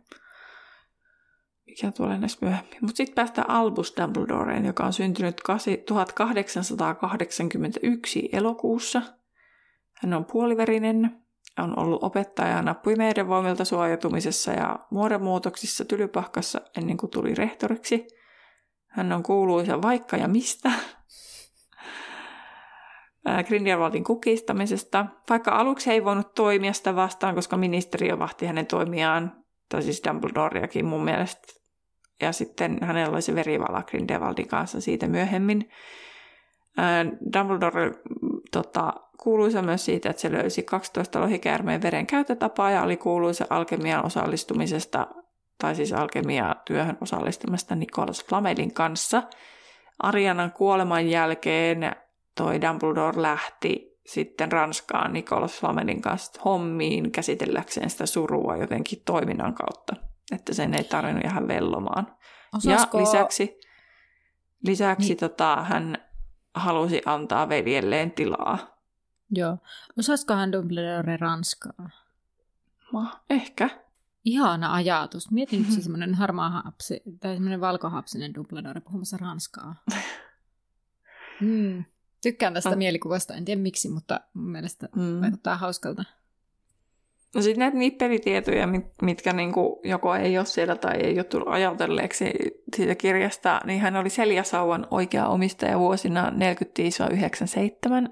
[1.67, 2.79] mikä tulee näissä myöhemmin.
[2.81, 5.41] Mutta sitten päästään Albus Dumbledoreen, joka on syntynyt
[5.87, 9.03] 1881 elokuussa.
[9.93, 11.23] Hän on puoliverinen,
[11.59, 18.07] on ollut opettajana pimeiden voimilta suojautumisessa ja muodonmuutoksissa Tylypahkassa ennen kuin tuli rehtoriksi–
[18.99, 20.73] hän on kuuluisa vaikka ja mistä.
[23.47, 29.33] Grindelwaldin kukistamisesta, vaikka aluksi ei voinut toimia sitä vastaan, koska ministeriö vahti hänen toimiaan,
[29.69, 31.47] tai siis Dumbledoreakin mun mielestä.
[32.21, 35.71] Ja sitten hänellä oli se verivala Grindelwaldin kanssa siitä myöhemmin.
[37.35, 37.95] Dumbledore
[38.53, 38.93] tota,
[39.23, 45.07] kuuluisa myös siitä, että se löysi 12 lohikäärmeen veren käytötapaa ja oli kuuluisa alkemian osallistumisesta
[45.59, 49.23] tai siis alkemia-työhön osallistumasta Nicholas Flamelin kanssa.
[50.03, 51.97] Arianan kuoleman jälkeen
[52.35, 59.97] toi Dumbledore lähti sitten Ranskaan Nicholas Flamelin kanssa hommiin käsitelläkseen sitä surua jotenkin toiminnan kautta,
[60.33, 62.17] että sen ei tarvinnut jäädä vellomaan.
[62.57, 62.99] Osasko...
[62.99, 63.61] Ja lisäksi,
[64.67, 65.17] lisäksi niin.
[65.17, 65.99] tota, hän
[66.55, 68.59] halusi antaa veljelleen tilaa.
[69.31, 69.59] Joo.
[69.99, 71.91] Osaisiko hän Dumbledore Ranskaa?
[72.93, 73.71] Ma, ehkä.
[74.25, 75.31] Ihana ajatus.
[75.31, 75.81] Mietin mm-hmm.
[75.83, 79.75] semmoinen harmaa hapsi, tai semmoinen valkohapsinen Dumbledore puhumassa ranskaa.
[81.41, 81.85] mm.
[82.23, 82.77] Tykkään tästä ah.
[82.77, 85.21] mielikuvasta, en tiedä miksi, mutta mun mielestä mm.
[85.21, 86.05] vaikuttaa hauskalta.
[87.35, 88.69] No sitten näitä nippelitietoja,
[89.03, 92.25] mitkä niinku joko ei ole siellä tai ei ole tullut ajatelleeksi
[92.77, 96.33] siitä kirjasta, niin hän oli Seljasauvan oikea omistaja vuosina 45-97,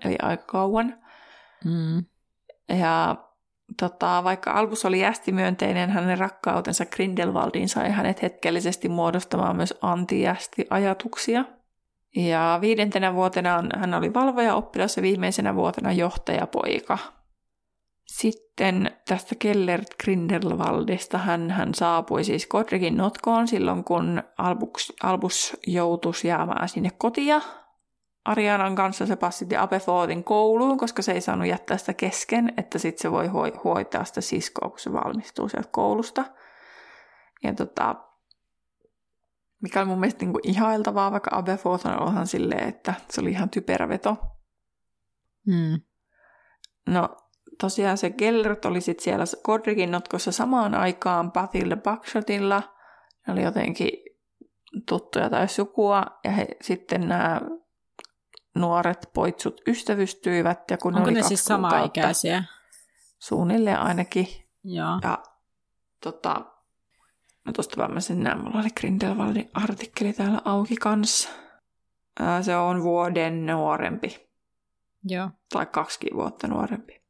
[0.04, 0.98] eli aika kauan.
[1.64, 2.04] Mm.
[2.78, 3.16] Ja
[3.80, 11.44] tota, vaikka Albus oli jästimyönteinen, hänen rakkautensa Grindelwaldiin sai hänet hetkellisesti muodostamaan myös anti-ajatuksia.
[12.16, 16.98] Ja viidentenä vuotena hän oli valvoja oppilas ja viimeisenä vuotena johtajapoika.
[18.06, 26.12] Sitten tästä Kellert Grindelwaldista hän, hän saapui siis Godricin notkoon silloin, kun Albus, Albus joutui
[26.24, 27.40] jäämään sinne kotia
[28.26, 33.02] Arianan kanssa se passitti Abefortin kouluun, koska se ei saanut jättää sitä kesken, että sitten
[33.02, 33.30] se voi
[33.64, 36.24] hoitaa sitä siskoa, kun se valmistuu sieltä koulusta.
[37.42, 37.94] Ja tota,
[39.62, 43.50] mikä oli mun mielestä niinku ihailtavaa, vaikka Abefort on ihan silleen, että se oli ihan
[43.50, 44.16] typerä veto.
[45.46, 45.80] Mm.
[46.86, 47.16] No
[47.60, 52.62] tosiaan se Gellert oli sitten siellä Godricin notkossa samaan aikaan Bathilda Buckshotilla.
[53.26, 53.90] Ne oli jotenkin
[54.88, 56.04] tuttuja tai sukua.
[56.24, 57.40] Ja he, sitten nämä
[58.56, 60.70] nuoret poitsut ystävystyivät.
[60.70, 62.44] Ja kun Onko ne, oli ne siis sama-ikäisiä?
[63.18, 64.28] Suunnilleen ainakin.
[64.64, 65.00] Joo.
[65.02, 65.22] Ja
[66.00, 66.44] tota,
[67.44, 71.28] no tosta mä sen näen, mulla oli Grindelwaldin artikkeli täällä auki kanssa.
[72.20, 74.28] Ää, se on vuoden nuorempi.
[75.04, 75.30] Joo.
[75.52, 77.02] Tai kaksi vuotta nuorempi.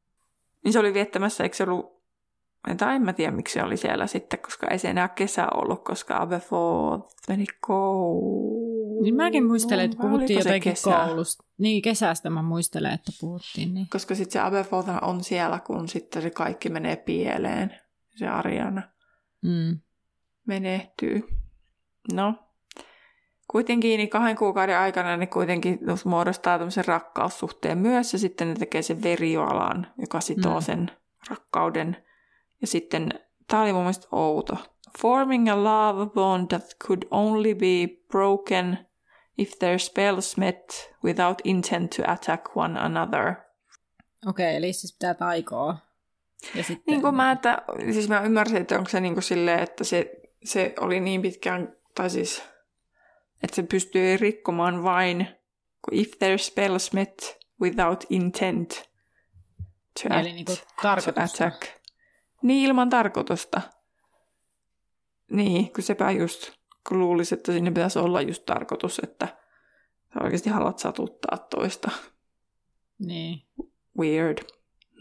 [0.64, 2.02] Niin se oli viettämässä, eikö se ollut,
[2.76, 5.84] tai en mä tiedä miksi se oli siellä sitten, koska ei se enää kesä ollut,
[5.84, 10.90] koska Aberforth meni kouluun niin mäkin muistelen, että puhuttiin jotenkin kesä?
[10.90, 11.44] koulusta.
[11.58, 13.74] Niin, kesästä mä muistelen, että puhuttiin.
[13.74, 13.86] Niin.
[13.90, 17.80] Koska sitten se Aberforth on siellä, kun sitten se kaikki menee pieleen.
[18.16, 18.82] Se Ariana
[19.42, 19.80] mm.
[20.46, 21.22] menehtyy.
[22.12, 22.34] No,
[23.50, 28.82] kuitenkin niin kahden kuukauden aikana ne kuitenkin muodostaa tämmöisen rakkaussuhteen myös, ja sitten ne tekee
[28.82, 30.64] sen verioalan, joka sitoo mm.
[30.64, 30.90] sen
[31.30, 31.96] rakkauden.
[32.60, 33.08] Ja sitten,
[33.48, 34.56] tämä oli mun mielestä outo.
[34.98, 38.85] Forming a love bond that could only be broken
[39.38, 43.34] if their spells met without intent to attack one another.
[44.26, 45.78] Okei, okay, eli siis pitää taikoa.
[46.54, 46.84] Ja sitten...
[46.86, 47.62] Niin kuin mä, että,
[47.92, 50.12] siis mä ymmärsin, että onko se niin kuin silleen, että se,
[50.44, 52.42] se oli niin pitkään, tai siis,
[53.42, 55.28] että se pystyy rikkomaan vain,
[55.92, 58.90] if their spells met without intent
[60.02, 61.44] to Eli niin kuin tarkoitusta.
[61.44, 61.62] attack.
[62.42, 63.60] Niin, ilman tarkoitusta.
[65.30, 66.52] Niin, kun sepä just,
[66.90, 69.28] luulisi, että sinne pitäisi olla just tarkoitus, että
[70.14, 71.90] sä oikeasti haluat satuttaa toista.
[72.98, 73.42] Niin.
[73.98, 74.38] Weird.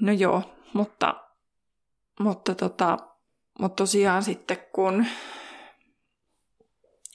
[0.02, 1.24] No joo, mutta,
[2.20, 2.98] mutta, tota,
[3.60, 5.06] mutta tosiaan sitten kun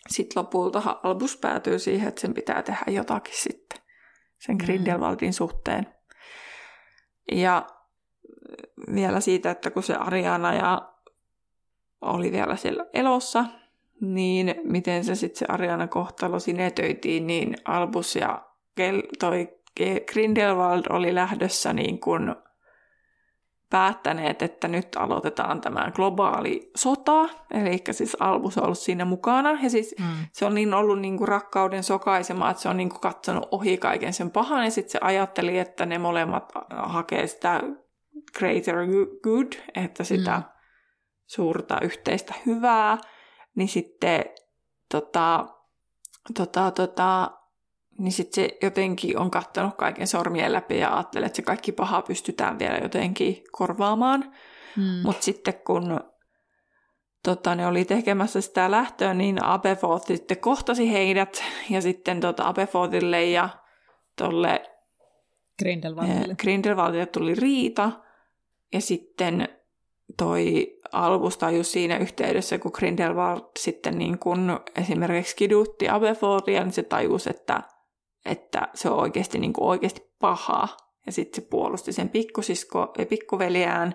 [0.09, 3.79] sit lopulta Albus päätyy siihen, että sen pitää tehdä jotakin sitten
[4.39, 4.65] sen mm.
[4.65, 5.95] Grindelwaldin suhteen.
[7.33, 7.67] Ja
[8.95, 10.93] vielä siitä, että kun se Ariana ja
[12.01, 13.45] oli vielä siellä elossa,
[14.01, 18.43] niin miten se sitten se Ariana kohtalo sinetöitiin, niin Albus ja
[19.19, 19.49] toi
[20.13, 22.35] Grindelwald oli lähdössä niin kuin
[23.71, 29.71] päättäneet, että nyt aloitetaan tämä globaali sota, eli siis Albus on ollut siinä mukana, ja
[29.71, 30.07] siis mm.
[30.33, 33.79] se on niin ollut niin kuin rakkauden sokaisema, että se on niin kuin katsonut ohi
[33.79, 37.61] kaiken sen pahan, ja sitten se ajatteli, että ne molemmat hakee sitä
[38.39, 38.77] greater
[39.23, 40.45] good, että sitä mm.
[41.27, 42.99] suurta yhteistä hyvää,
[43.55, 44.25] niin sitten
[44.93, 45.47] tota,
[46.35, 47.31] tota, tota,
[47.99, 52.03] niin sitten se jotenkin on kattanut kaiken sormien läpi ja ajattelee, että se kaikki paha
[52.03, 54.35] pystytään vielä jotenkin korvaamaan.
[54.77, 55.03] Hmm.
[55.03, 56.01] Mutta sitten kun
[57.25, 63.25] tota, ne oli tekemässä sitä lähtöä, niin Abeforth sitten kohtasi heidät ja sitten tota, Abeforthille
[63.25, 63.49] ja
[64.17, 64.71] tolle
[65.59, 66.35] Grindelwaldille.
[66.35, 67.93] Grindelwaldille tuli riita
[68.73, 69.49] ja sitten
[70.21, 76.83] toi Albus tajus siinä yhteydessä, kun Grindelwald sitten niin kun esimerkiksi kidutti Abeforthia, niin se
[76.83, 77.63] tajusi, että
[78.27, 80.69] että se on oikeasti, niin kuin oikeasti paha.
[81.07, 83.95] Ja sitten se puolusti sen pikkusisko, pikkuveliään.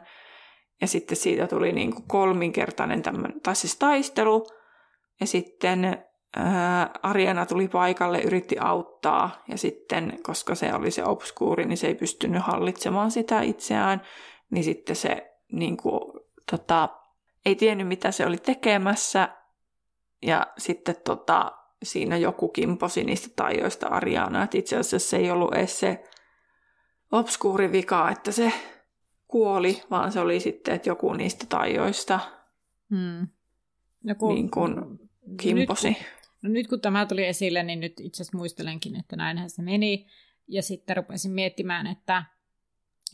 [0.82, 4.48] Ja sitten siitä tuli niin kuin kolminkertainen tämmöinen, tai siis taistelu.
[5.20, 6.06] Ja sitten
[6.38, 9.44] ää, Ariana tuli paikalle, yritti auttaa.
[9.48, 14.02] Ja sitten, koska se oli se obskuuri, niin se ei pystynyt hallitsemaan sitä itseään.
[14.52, 16.02] Niin sitten se niin kuin,
[16.52, 16.90] tota,
[17.46, 19.30] ei tiennyt, mitä se oli tekemässä.
[20.22, 21.52] Ja sitten tota,
[21.84, 24.44] siinä joku kimposi niistä taijoista Ariana.
[24.44, 26.04] Että itse asiassa se ei ollut edes se
[27.12, 28.54] obskuuri vika, että se
[29.28, 32.20] kuoli, vaan se oli sitten, että joku niistä taijoista
[32.90, 33.28] hmm.
[34.04, 34.76] Joku, niin kuin
[35.42, 35.88] kimposi.
[35.90, 35.98] Nyt,
[36.42, 40.08] no nyt kun tämä tuli esille, niin nyt itse asiassa muistelenkin, että näinhän se meni.
[40.48, 42.24] Ja sitten rupesin miettimään, että,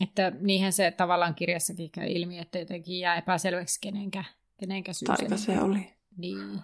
[0.02, 4.24] että niinhän se tavallaan kirjassakin käy ilmi, että jotenkin jää epäselväksi kenenkä,
[4.60, 5.92] kenenkä syy Taika se oli.
[6.16, 6.60] Niin.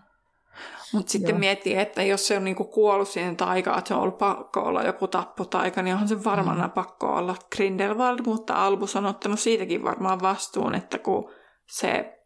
[0.93, 1.39] Mutta sitten Joo.
[1.39, 4.82] miettii, että jos se on niinku kuollut siihen taikaan, että se on ollut pakko olla
[4.82, 6.72] joku tappotaika, niin onhan se varmana mm.
[6.72, 11.30] pakko olla Grindelwald, mutta Albus on ottanut siitäkin varmaan vastuun, että kun
[11.66, 12.18] se,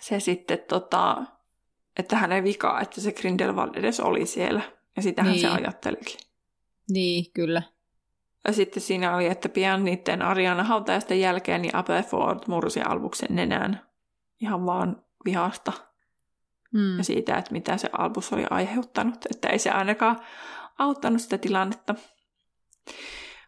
[0.00, 1.24] se sitten tota,
[1.98, 4.62] että hänen vikaa, että se Grindelwald edes oli siellä.
[4.96, 5.40] Ja sitähän niin.
[5.40, 6.20] se ajattelikin.
[6.90, 7.62] Niin, kyllä.
[8.48, 13.80] Ja sitten siinä oli, että pian niiden Ariana hautajaisten jälkeen niin Aberford mursi Albuksen nenään.
[14.40, 15.72] Ihan vaan vihasta
[16.72, 16.98] mm.
[16.98, 19.26] ja siitä, että mitä se Albus oli aiheuttanut.
[19.30, 20.20] Että ei se ainakaan
[20.78, 21.94] auttanut sitä tilannetta.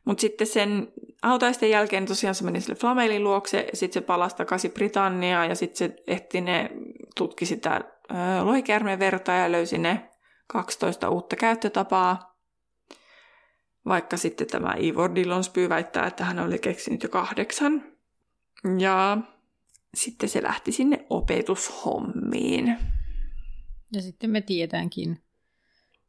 [0.05, 0.93] Mutta sitten sen
[1.23, 5.55] autaisten jälkeen tosiaan se meni sille Flameilin luokse, ja sitten se palasi takaisin Britanniaan, ja
[5.55, 6.71] sitten se ehti ne,
[7.17, 7.81] tutki sitä
[8.43, 10.11] lohikärmen verta ja löysi ne
[10.47, 12.30] 12 uutta käyttötapaa.
[13.91, 17.83] Vaikka sitten tämä Ivor Dillonspy väittää, että hän oli keksinyt jo kahdeksan.
[18.79, 19.19] Ja
[19.95, 22.77] sitten se lähti sinne opetushommiin.
[23.93, 25.23] Ja sitten me tietäänkin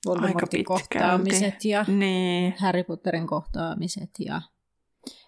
[0.06, 2.56] Voldemortin kohtaamiset ja niin.
[2.60, 4.42] Harry Potterin kohtaamiset ja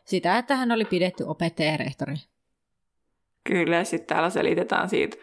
[0.05, 2.15] sitä, että hän oli pidetty opettajarehtori.
[3.43, 5.17] Kyllä, ja sitten täällä selitetään siitä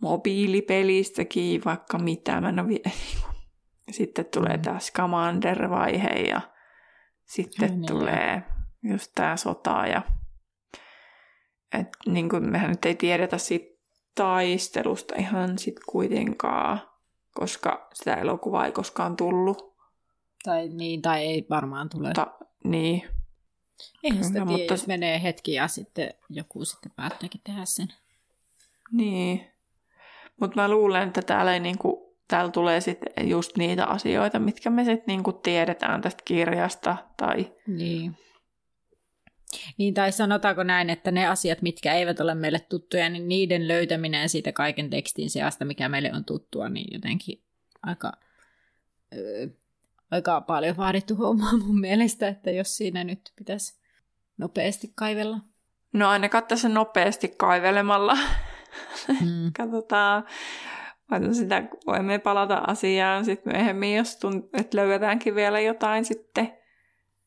[0.00, 2.40] mobiilipelistäkin vaikka mitä.
[2.40, 2.90] Mä en ole vielä...
[3.90, 4.62] Sitten tulee mm.
[4.62, 6.51] tämä Scamander-vaihe ja
[7.24, 7.86] sitten Kyllä.
[7.86, 8.42] tulee
[8.82, 10.02] just tämä sota ja
[11.80, 13.72] et, niin kuin mehän nyt ei tiedetä siitä
[14.14, 16.82] taistelusta ihan sit kuitenkaan,
[17.34, 19.74] koska sitä elokuvaa ei koskaan tullut.
[20.44, 22.12] Tai niin, tai ei varmaan tule.
[22.12, 23.02] Ta- niin.
[24.02, 24.72] Eihän sitä tiedä, mutta...
[24.72, 27.88] jos menee hetki ja sitten joku sitten päättääkin tehdä sen.
[28.92, 29.46] Niin.
[30.40, 34.84] Mutta mä luulen, että täällä, ei niinku, täällä tulee sitten just niitä asioita, mitkä me
[34.84, 36.96] sitten niinku tiedetään tästä kirjasta.
[37.16, 37.52] Tai...
[37.66, 38.16] Niin.
[39.78, 44.28] Niin, tai sanotaanko näin, että ne asiat, mitkä eivät ole meille tuttuja, niin niiden löytäminen
[44.28, 47.42] siitä kaiken tekstin seasta, mikä meille on tuttua, niin jotenkin
[47.82, 48.12] aika,
[49.14, 49.46] öö,
[50.10, 53.80] aika paljon vaadittu homma mun mielestä, että jos siinä nyt pitäisi
[54.38, 55.38] nopeasti kaivella.
[55.92, 58.16] No ainakaan tässä nopeasti kaivelemalla.
[59.08, 59.52] Hmm.
[59.58, 60.24] Katsotaan.
[61.32, 66.52] Sitä voimme palata asiaan sitten myöhemmin, jos tunt- että löydetäänkin vielä jotain sitten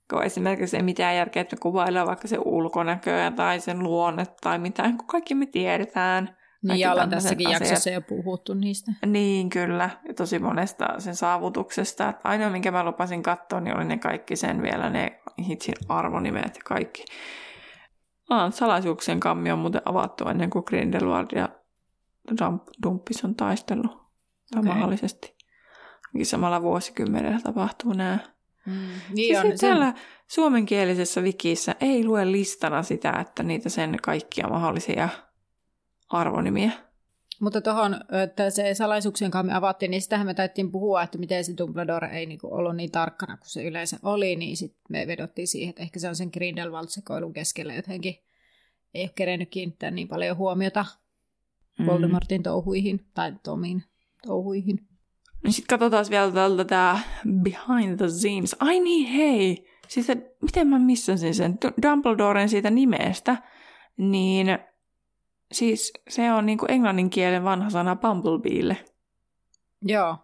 [0.09, 4.97] kun esimerkiksi ei mitään järkeä, että kuvailee vaikka se ulkonäköä tai sen luonne tai mitään,
[4.97, 6.37] kun kaikki me tiedetään.
[6.63, 7.61] Niin, ja ollaan tässäkin asiat.
[7.61, 8.91] jaksossa jo puhuttu niistä.
[9.05, 9.89] Niin, kyllä.
[10.07, 12.09] Ja tosi monesta sen saavutuksesta.
[12.09, 16.55] Että ainoa, minkä mä lupasin katsoa, niin oli ne kaikki sen vielä, ne hitsin arvonimet
[16.55, 17.05] ja kaikki.
[18.49, 21.49] Salaisuuksien kammi on muuten avattu ennen kuin Grindelwald ja
[22.83, 23.91] Dumppis on taistellut.
[24.57, 24.63] Okay.
[24.63, 25.35] Mahdollisesti.
[26.23, 28.19] Samalla vuosikymmenellä tapahtuu nämä.
[28.65, 28.73] Mm,
[29.13, 30.01] niin siis on, täällä sen...
[30.27, 35.09] suomenkielisessä wikissä ei lue listana sitä, että niitä sen kaikkia mahdollisia
[36.09, 36.71] arvonimiä.
[37.39, 41.53] Mutta tuohon, että se salaisuuksien kammi avattiin, niin sitähän me taittiin puhua, että miten se
[41.57, 45.69] Dumbledore ei niinku ollut niin tarkkana kuin se yleensä oli, niin sitten me vedottiin siihen,
[45.69, 48.15] että ehkä se on sen Grindelwald-sekoilun keskellä jotenkin
[48.93, 50.85] ei ole kerennyt kiinnittää niin paljon huomiota.
[51.85, 53.83] Voldemortin touhuihin tai Tomin
[54.25, 54.79] touhuihin.
[55.43, 56.99] No sitten katsotaan vielä tältä tämä
[57.41, 58.55] Behind the Scenes.
[58.59, 59.67] Ai niin, hei!
[59.87, 60.07] Siis
[60.41, 63.37] miten mä missasin sen Dumbledoren siitä nimestä,
[63.97, 64.47] niin
[65.51, 68.77] siis se on niinku englannin kielen vanha sana Bumblebeelle.
[69.81, 70.17] Joo.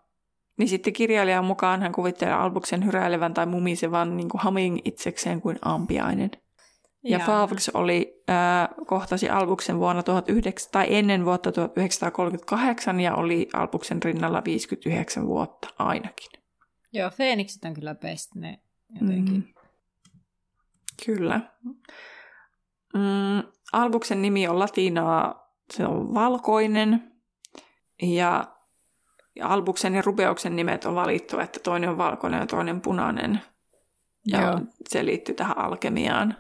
[0.58, 5.60] Niin sitten kirjailijan mukaan hän kuvittelee albuksen hyräilevän tai mumisevan niin kuin humming itsekseen kuin
[5.62, 6.32] ampiainen.
[7.04, 14.04] Ja Favx oli äh, kohtasi albuksen vuonna 19, tai ennen vuotta 1938 ja oli albuksen
[14.04, 16.42] rinnalla 59 vuotta ainakin.
[16.94, 18.60] Joo, Feeniksit on kyllä best ne
[19.02, 19.36] jotenkin.
[19.36, 19.44] Mm.
[21.06, 21.42] Kyllä.
[22.94, 27.12] Mm, albuksen nimi on latinaa, se on valkoinen.
[28.02, 28.56] Ja,
[29.36, 33.42] ja albuksen ja rubeuksen nimet on valittu, että toinen on valkoinen ja toinen punainen.
[34.28, 34.60] Ja Joo.
[34.90, 36.36] se liittyy tähän alkemiaan.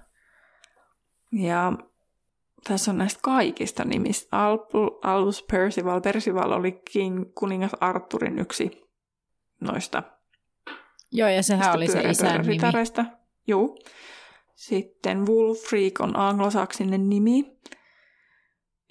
[1.31, 1.73] Ja
[2.67, 4.37] tässä on näistä kaikista nimistä.
[5.01, 6.01] Albus Percival.
[6.01, 8.81] Percival oli King, kuningas Arturin yksi
[9.59, 10.03] noista.
[11.11, 12.57] Joo, ja sehän oli se isän nimi.
[13.47, 13.77] Joo.
[14.55, 17.57] Sitten Wulfric on anglosaksinen nimi,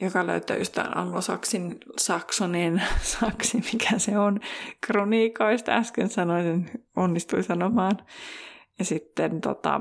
[0.00, 2.82] joka löytyy jostain anglosaksin saksonin
[3.20, 4.40] saksi, mikä se on,
[4.86, 5.72] kroniikoista.
[5.72, 7.98] Äsken sanoin, onnistui sanomaan.
[8.78, 9.80] Ja sitten tota,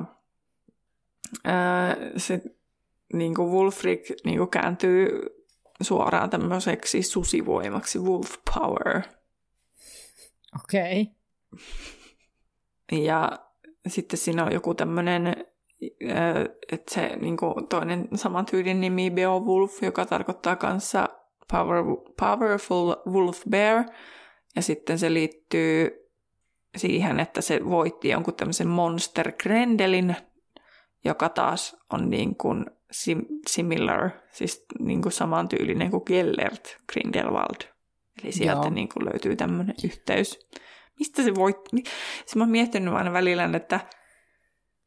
[2.17, 2.41] se
[3.13, 5.09] niin kuin Wolfric niin kuin kääntyy
[5.81, 9.01] suoraan tämmöiseksi susivoimaksi, wolf power.
[10.63, 11.01] Okei.
[11.01, 11.13] Okay.
[13.05, 13.31] Ja
[13.87, 15.45] sitten siinä on joku tämmöinen,
[16.71, 21.09] että se niin kuin toinen saman tyylin nimi Beowulf, joka tarkoittaa kanssa
[21.51, 21.83] power,
[22.19, 23.85] powerful wolf bear.
[24.55, 25.91] Ja sitten se liittyy
[26.77, 30.15] siihen, että se voitti jonkun tämmöisen monster Grendelin
[31.05, 37.63] joka taas on niin kuin sim- similar, siis niin kuin samantyylinen kuin Gellert Grindelwald.
[38.23, 40.39] Eli sieltä niin kuin löytyy tämmöinen yhteys.
[40.99, 41.53] Mistä se voi...
[41.73, 43.79] Siis mä oon miettinyt aina välillä, että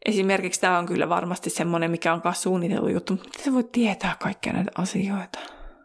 [0.04, 3.64] esimerkiksi tämä on kyllä varmasti semmoinen, mikä on kanssa suunniteltu juttu, mutta miten se voi
[3.72, 5.38] tietää kaikkia näitä asioita?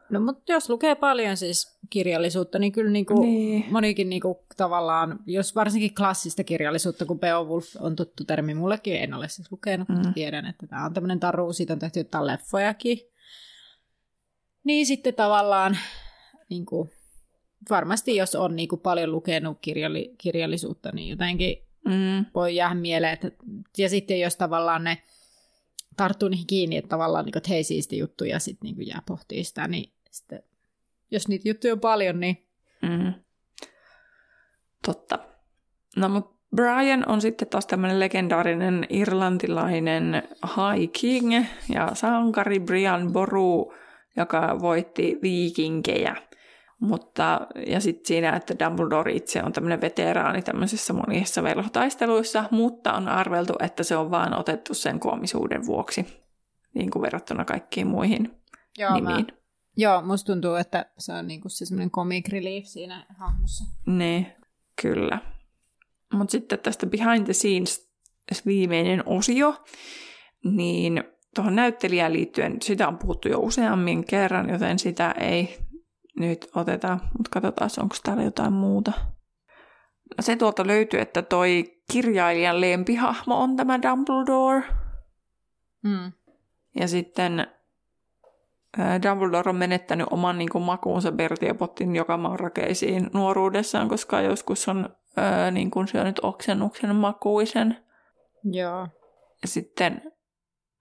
[0.09, 3.65] No mutta jos lukee paljon siis kirjallisuutta, niin kyllä niinku niin.
[3.71, 9.27] monikin niinku tavallaan, jos varsinkin klassista kirjallisuutta, kun Beowulf on tuttu termi mullekin, en ole
[9.27, 9.95] siis lukenut, mm.
[9.95, 12.99] mutta tiedän, että tämä on tämmöinen taru, siitä on tehty jotain leffojakin.
[14.63, 15.77] Niin sitten tavallaan
[16.49, 16.89] niinku,
[17.69, 22.25] varmasti jos on niinku paljon lukenut kirjalli, kirjallisuutta, niin jotenkin mm.
[22.35, 23.13] voi jäädä mieleen.
[23.13, 23.31] Että,
[23.77, 24.97] ja sitten jos tavallaan ne
[25.97, 29.01] tarttuu niihin kiinni, että tavallaan, niin kuin, että hei siisti juttu ja sitten niin jää
[29.07, 30.43] pohtii sitä, niin sitten,
[31.11, 32.47] jos niitä juttuja on paljon, niin...
[32.81, 33.13] Mm.
[34.85, 35.19] Totta.
[35.95, 43.73] No mutta Brian on sitten taas tämmöinen legendaarinen irlantilainen High King ja sankari Brian Boru,
[44.17, 46.15] joka voitti viikinkejä.
[46.79, 53.07] Mutta, ja sitten siinä, että Dumbledore itse on tämmöinen veteraani tämmöisissä monissa velhotaisteluissa, mutta on
[53.07, 56.23] arveltu, että se on vaan otettu sen koomisuuden vuoksi,
[56.73, 58.31] niin kuin verrattuna kaikkiin muihin
[58.77, 59.25] Joo, nimiin.
[59.25, 59.36] Mä,
[59.77, 63.63] Joo, musta tuntuu, että se on niinku se semmoinen comic relief siinä hahmossa.
[63.85, 64.27] Niin,
[64.81, 65.19] kyllä.
[66.13, 67.89] Mutta sitten tästä behind the scenes
[68.45, 69.63] viimeinen osio,
[70.43, 71.03] niin
[71.35, 75.57] tuohon näyttelijään liittyen, sitä on puhuttu jo useammin kerran, joten sitä ei
[76.19, 78.91] nyt oteta, mutta katsotaan, onko täällä jotain muuta.
[80.17, 84.63] No se tuolta löytyy, että toi kirjailijan lempihahmo on tämä Dumbledore.
[85.83, 86.11] Mm.
[86.79, 87.47] Ja sitten
[89.03, 95.51] Dumbledore on menettänyt oman niin kuin, makuunsa Bertiapottin joka rakeisiin nuoruudessaan, koska joskus on ää,
[95.51, 97.77] niin kuin, syönyt oksennuksen makuisen.
[98.43, 98.87] Joo.
[99.41, 100.01] Ja sitten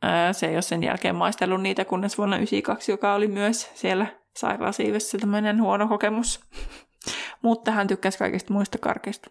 [0.03, 4.07] ää, se ei ole sen jälkeen maistellut niitä, kunnes vuonna 1992, joka oli myös siellä
[4.37, 6.41] sairaalasiivessä tämmöinen huono kokemus.
[7.43, 9.31] Mutta hän tykkäsi kaikista muista karkeista.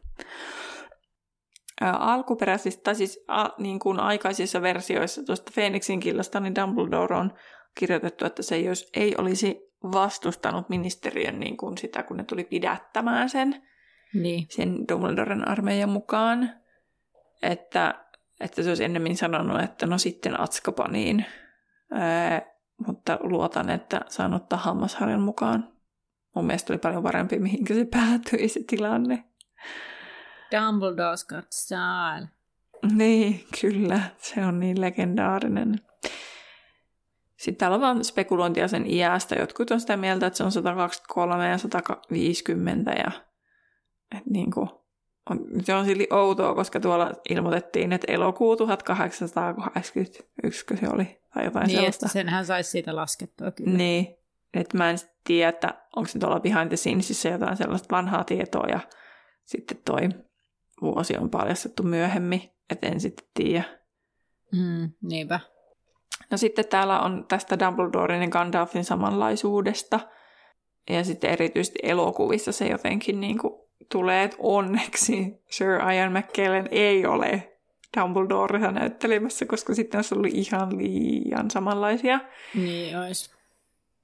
[1.82, 7.34] alkuperäisistä, tai siis a, niin kuin aikaisissa versioissa tuosta Phoenixin killasta, niin Dumbledore on
[7.76, 12.44] kirjoitettu, että se ei olisi, ei olisi vastustanut ministeriön niin kuin sitä, kun ne tuli
[12.44, 13.68] pidättämään sen,
[14.14, 14.46] niin.
[14.50, 16.50] sen Dumbledoren armeijan mukaan.
[17.42, 18.06] Että,
[18.40, 21.26] että se olisi ennemmin sanonut, että no sitten Atskapaniin.
[21.92, 22.42] Ää,
[22.88, 25.74] mutta luotan, että saan ottaa hammasharjan mukaan.
[26.36, 29.24] Mun mielestä oli paljon parempi, mihinkä se päätyi se tilanne.
[30.52, 32.28] Dumbledore's got style.
[32.96, 34.00] Niin, kyllä.
[34.18, 35.76] Se on niin legendaarinen.
[37.38, 39.36] Sitten täällä on vaan spekulointia sen iästä.
[39.36, 43.12] Jotkut on sitä mieltä, että se on 123 ja 150 ja
[44.12, 44.70] että niin kuin,
[45.30, 51.68] on, se on silti outoa, koska tuolla ilmoitettiin, että elokuu 1881 se oli, tai jotain
[51.68, 52.06] niin, sellaista.
[52.06, 53.78] Että senhän saisi siitä laskettua kyllä.
[53.78, 54.16] Niin,
[54.54, 58.68] että mä en tiedä, että onko se tuolla behind the scenesissä jotain sellaista vanhaa tietoa,
[58.68, 58.80] ja
[59.46, 60.10] sitten toi
[60.82, 63.64] vuosi on paljastettu myöhemmin, että en sitten tiedä.
[64.52, 65.40] Mm, niinpä.
[66.32, 70.00] No sitten täällä on tästä Dumbledoren ja Gandalfin samanlaisuudesta,
[70.90, 73.54] ja sitten erityisesti elokuvissa se jotenkin niin kuin
[73.92, 77.54] tulee, että onneksi Sir Ian McKellen ei ole
[77.98, 82.20] Dumbledorea näyttelemässä, koska sitten olisi ollut ihan liian samanlaisia.
[82.56, 83.36] Niin olisi.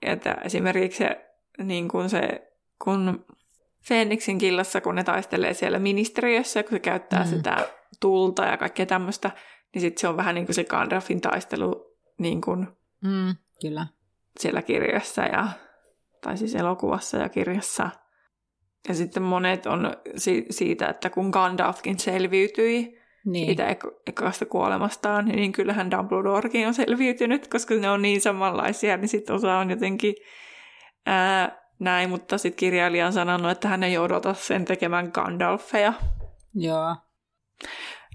[0.01, 1.25] Että esimerkiksi se,
[1.63, 2.51] niin kuin se,
[2.83, 3.25] kun
[3.87, 7.29] Phoenixin killassa, kun ne taistelee siellä ministeriössä, kun se käyttää mm.
[7.29, 7.67] sitä
[7.99, 9.31] tulta ja kaikkea tämmöistä,
[9.73, 11.90] niin sitten se on vähän niin kuin se Gandalfin taistelu
[12.21, 12.67] niin kuin
[13.01, 13.87] mm, kyllä.
[14.39, 15.47] siellä kirjassa ja,
[16.21, 17.89] tai siis elokuvassa ja kirjassa.
[18.87, 23.45] Ja sitten monet on si- siitä, että kun Gandalfkin selviytyi niin.
[23.45, 29.09] siitä ek- ekasta kuolemastaan, niin kyllähän Dumbledorekin on selviytynyt, koska ne on niin samanlaisia, niin
[29.09, 30.15] sitten osa on jotenkin
[31.05, 35.93] ää, näin, mutta sitten kirjailija on sanonut, että hän ei odota sen tekemään Gandalfeja.
[36.55, 36.95] Joo.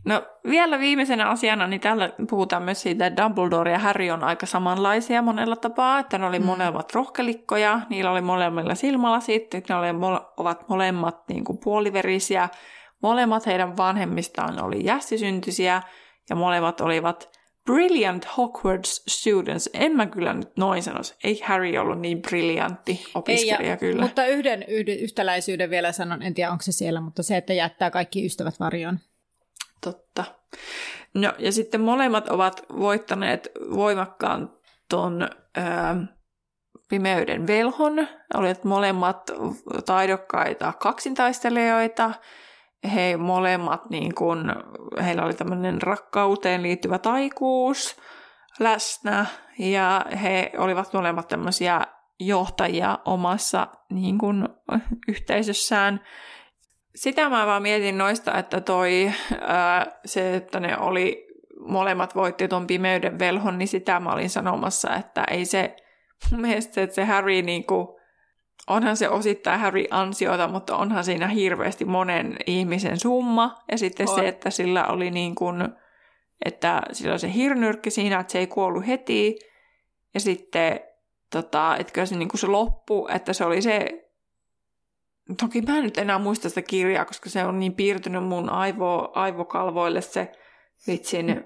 [0.07, 4.46] No vielä viimeisenä asiana, niin täällä puhutaan myös siitä, että Dumbledore ja Harry on aika
[4.46, 6.44] samanlaisia monella tapaa, että ne oli mm.
[6.46, 9.86] molemmat rohkelikkoja, niillä oli molemmilla silmälasit, ne oli,
[10.36, 12.48] ovat molemmat niin kuin puoliverisiä,
[13.02, 15.82] molemmat heidän vanhemmistaan oli jässisyntyisiä
[16.30, 19.70] ja molemmat olivat brilliant Hogwarts students.
[19.74, 21.14] En mä kyllä nyt noin sanoisi.
[21.24, 24.02] Ei Harry ollut niin briljantti opiskelija Ei, kyllä.
[24.02, 24.64] Mutta yhden,
[25.00, 28.98] yhtäläisyyden vielä sanon, en tiedä onko se siellä, mutta se, että jättää kaikki ystävät varjoon.
[29.80, 30.24] Totta.
[31.14, 34.52] No ja sitten molemmat ovat voittaneet voimakkaan
[34.88, 35.28] ton
[36.88, 38.08] pimeyden velhon.
[38.34, 39.30] Olivat molemmat
[39.86, 42.10] taidokkaita kaksintaistelijoita.
[42.94, 44.52] He molemmat, niin kun,
[45.04, 47.96] heillä oli tämmöinen rakkauteen liittyvä taikuus
[48.60, 49.26] läsnä.
[49.58, 51.80] Ja he olivat molemmat tämmöisiä
[52.20, 54.48] johtajia omassa niin kun,
[55.08, 56.00] yhteisössään
[56.97, 61.26] sitä mä vaan mietin noista, että toi ää, se, että ne oli
[61.61, 65.76] molemmat voitti ton pimeyden velhon, niin sitä mä olin sanomassa, että ei se,
[66.30, 68.01] mun mielestä että se Harry niinku,
[68.66, 73.55] onhan se osittain Harry ansiota, mutta onhan siinä hirveästi monen ihmisen summa.
[73.70, 74.14] Ja sitten on.
[74.14, 75.68] se, että sillä oli niin kuin,
[76.44, 79.38] että sillä oli se hirnyrkki siinä, että se ei kuollut heti.
[80.14, 80.80] Ja sitten,
[81.30, 84.05] tota, että kyllä se, niin kuin se loppu, että se oli se
[85.40, 89.12] Toki mä en nyt enää muista sitä kirjaa, koska se on niin piirtynyt mun aivo,
[89.14, 90.32] aivokalvoille se
[90.86, 91.44] vitsin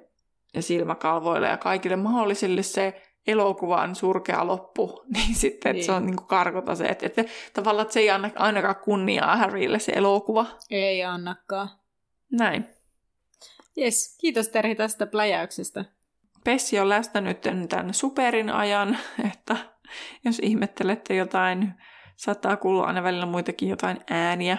[0.54, 5.84] ja silmäkalvoille ja kaikille mahdollisille se elokuvan surkea loppu, niin sitten niin.
[5.84, 9.36] se on niin kuin karkota se, että, että tavallaan että se ei anna ainakaan kunniaa
[9.36, 10.46] Harrylle se elokuva.
[10.70, 11.68] Ei annakaan.
[12.30, 12.68] Näin.
[13.78, 15.84] Yes, kiitos Terhi tästä pläjäyksestä.
[16.44, 17.34] Pessi on läsnä
[17.68, 18.98] tämän superin ajan,
[19.32, 19.56] että
[20.24, 21.74] jos ihmettelette jotain
[22.20, 24.58] Saattaa kuulua aina välillä muitakin jotain ääniä,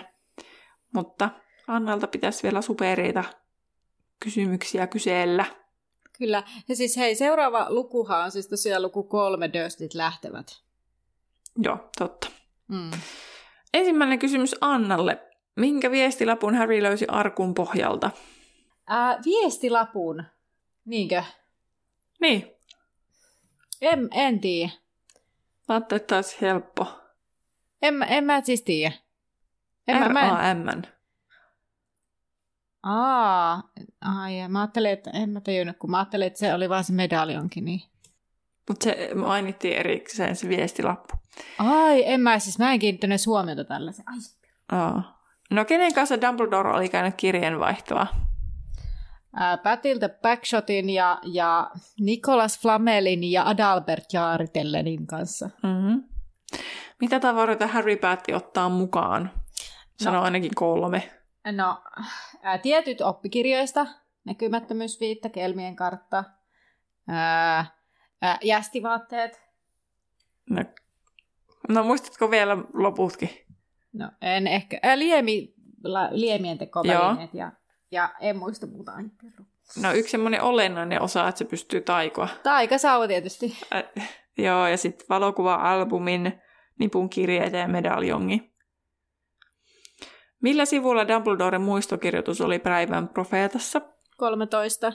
[0.93, 1.29] mutta
[1.67, 3.23] Annalta pitäisi vielä supereita
[4.19, 5.45] kysymyksiä kysellä.
[6.17, 6.43] Kyllä.
[6.69, 10.47] Ja siis hei, seuraava lukuhan on siis tosiaan luku kolme, Durstit lähtevät.
[11.57, 12.27] Joo, totta.
[12.67, 12.91] Mm.
[13.73, 15.21] Ensimmäinen kysymys Annalle.
[15.55, 18.11] Minkä viestilapun Harry löysi arkun pohjalta?
[18.87, 20.23] Ää, viestilapun?
[20.85, 21.23] Niinkö?
[22.21, 22.51] Niin.
[23.81, 24.71] En, en tiedä.
[25.67, 27.00] Mä ajattelin, että olisi helppo.
[27.81, 28.93] En, mä, en mä siis tiedä.
[29.87, 30.81] En R-A-M.
[32.83, 33.63] Aa,
[34.01, 36.93] ai, mä ajattelin, että en mä tajunnut, kun mä ajattelin, että se oli vaan se
[36.93, 37.65] medaljonkin.
[37.65, 37.81] Niin.
[38.69, 41.13] Mutta se mainittiin erikseen se viestilappu.
[41.59, 44.05] Ai, en mä siis, mä en kiinnittänyt huomiota tällaisen.
[44.07, 44.17] Ai.
[44.79, 45.21] Aa.
[45.51, 48.07] No kenen kanssa Dumbledore oli käynyt kirjeenvaihtoa?
[49.63, 55.49] Pätiltä Backshotin ja, ja Nicholas Flamelin ja Adalbert Jaaritellenin kanssa.
[55.63, 56.03] Mm-hmm.
[57.01, 59.31] Mitä tavaroita Harry päätti ottaa mukaan?
[60.03, 61.11] Sano no, ainakin kolme.
[61.51, 61.81] No,
[62.41, 63.87] ää, tietyt oppikirjoista,
[64.23, 66.23] näkymättömyysviitta, kelmien kartta,
[67.07, 67.65] ää,
[68.21, 69.41] ää, jästivaatteet.
[70.49, 70.63] No,
[71.69, 73.29] no muistatko vielä loputkin?
[73.93, 74.79] No, en ehkä.
[74.83, 77.51] Ää, liemi, la, liemien tekovälineet ja,
[77.91, 78.91] ja en muista muuta.
[79.81, 82.27] No yksi semmoinen olennainen osa, että se pystyy taikoa.
[82.43, 83.57] Taikasauva tietysti.
[83.75, 86.41] Äh, joo, ja sitten valokuva-albumin,
[86.81, 88.51] nipun kirjeitä ja medaljongi.
[90.41, 93.81] Millä sivulla Dumbledoren muistokirjoitus oli päivän profeetassa?
[94.17, 94.93] 13.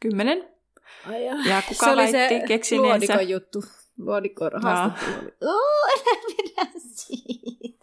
[0.00, 0.48] Kymmenen.
[1.06, 1.34] Ai ja.
[1.48, 3.12] Ja kuka se oli se keksineensä?
[3.12, 3.62] luodikon juttu.
[3.98, 5.30] Luodikon haastattelu.
[5.40, 6.36] oli.
[6.36, 7.80] Pidä siitä.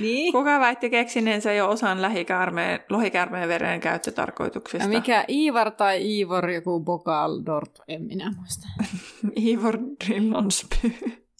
[0.00, 0.32] Niin.
[0.32, 4.84] Kuka väitti keksineensä jo osan lähikäärmeen, lohikäärmeen veren käyttötarkoituksista?
[4.84, 8.66] Ja mikä Ivar tai Iivor, joku Bokaldorp, en minä muista.
[9.50, 10.92] Ivor Drillonsby.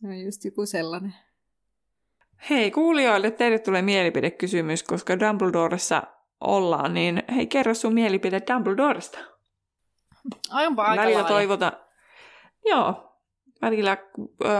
[0.06, 1.14] No just joku sellainen.
[2.50, 6.02] Hei kuulijoille, teille tulee mielipidekysymys, koska Dumbledoressa
[6.40, 9.18] ollaan, niin hei kerro sun mielipide Dumbledoresta.
[10.50, 11.34] Aivan aika välillä laaja.
[11.34, 11.72] toivotaan,
[12.64, 13.18] joo,
[13.62, 13.96] välillä
[14.44, 14.50] öö,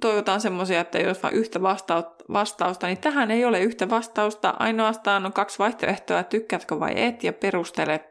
[0.00, 4.54] toivotaan semmoisia, että jos vain yhtä vastausta, vastausta, niin tähän ei ole yhtä vastausta.
[4.58, 8.09] Ainoastaan on kaksi vaihtoehtoa, tykkäätkö vai et, ja perustele.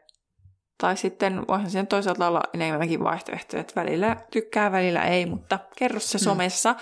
[0.80, 6.00] Tai sitten voihan siihen toisaalta olla enemmänkin vaihtoehtoja, että välillä tykkää, välillä ei, mutta kerro
[6.00, 6.74] se somessa.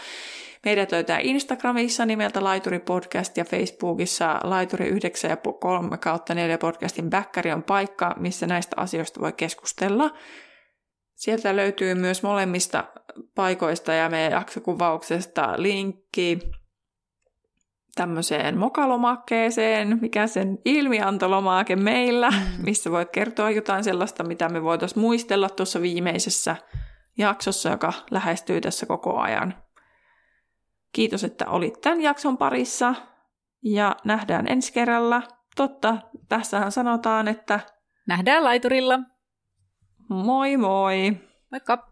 [0.65, 7.11] Meidät löytää Instagramissa nimeltä Laituri Podcast ja Facebookissa Laituri 9 ja 3 kautta 4 podcastin
[7.11, 10.11] backkari on paikka, missä näistä asioista voi keskustella.
[11.15, 12.85] Sieltä löytyy myös molemmista
[13.35, 16.39] paikoista ja meidän jaksokuvauksesta linkki
[17.99, 22.33] tämmöiseen mokalomakkeeseen, mikä sen ilmiantolomake meillä,
[22.67, 26.57] missä voit kertoa jotain sellaista, mitä me voitaisiin muistella tuossa viimeisessä
[27.19, 29.55] jaksossa, joka lähestyy tässä koko ajan.
[30.93, 32.95] Kiitos, että olit tämän jakson parissa
[33.65, 35.23] ja nähdään ensi kerralla.
[35.57, 35.97] Totta,
[36.29, 37.61] tässähän sanotaan, että
[38.07, 38.99] Nähdään laiturilla.
[40.09, 41.17] moi moi!
[41.51, 41.89] Moikka!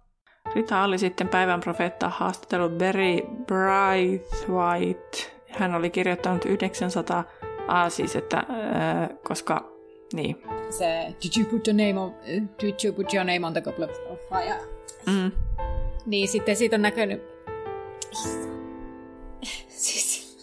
[0.54, 5.35] Rita oli sitten päivän profeetta haastatellut Barry Braithwaite.
[5.58, 7.24] Hän oli kirjoittanut 900,
[7.68, 9.72] ah, siis että, äh, koska,
[10.12, 12.14] niin, Se, did you put your name on,
[12.62, 14.60] did you put your name on the goblet of fire?
[15.06, 15.32] mm,
[16.06, 17.22] Niin sitten siitä on näkynyt...
[19.68, 20.36] siis,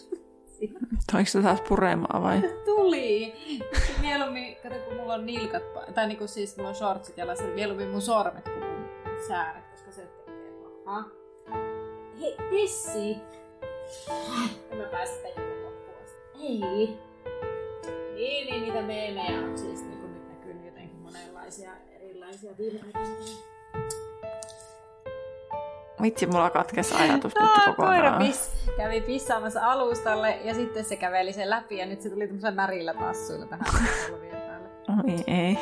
[1.12, 2.40] toiko se taas puremaa vai?
[2.64, 3.34] tuli!
[3.74, 5.62] Sitten mieluummin, kato kun mulla on nilkat,
[5.94, 8.84] tai niinku siis mulla on shortsit jalassa, mieluummin mun sormet kuin mun
[9.28, 10.52] sääret, koska se tekee
[10.84, 11.04] pahaa.
[12.20, 13.16] Hei, Tessi!
[14.78, 15.96] Mä pääse sitä joku loppuun.
[16.42, 16.98] Ei.
[18.14, 21.70] Niin, niin niitä meemejä on siis niinku nyt näkynyt jotenkin monenlaisia
[22.00, 22.80] erilaisia viime.
[26.02, 28.18] Vitsi, mulla katkesi ajatus nyt Aa, koira kokonaan.
[28.22, 32.54] pis, kävi pissaamassa alustalle ja sitten se käveli sen läpi ja nyt se tuli tämmöisellä
[32.54, 33.66] märillä tassuilla tähän
[34.46, 34.68] päälle.
[35.04, 35.58] Oi ei.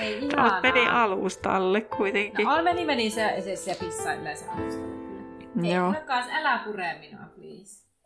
[0.00, 0.60] Ei ihanaa.
[0.60, 2.46] meni alustalle kuitenkin.
[2.46, 4.97] No, meni, meni se, se, se pissailee se alustalle
[5.64, 5.92] Ei, Joo.
[5.92, 7.87] rakas, älä pure minua, please.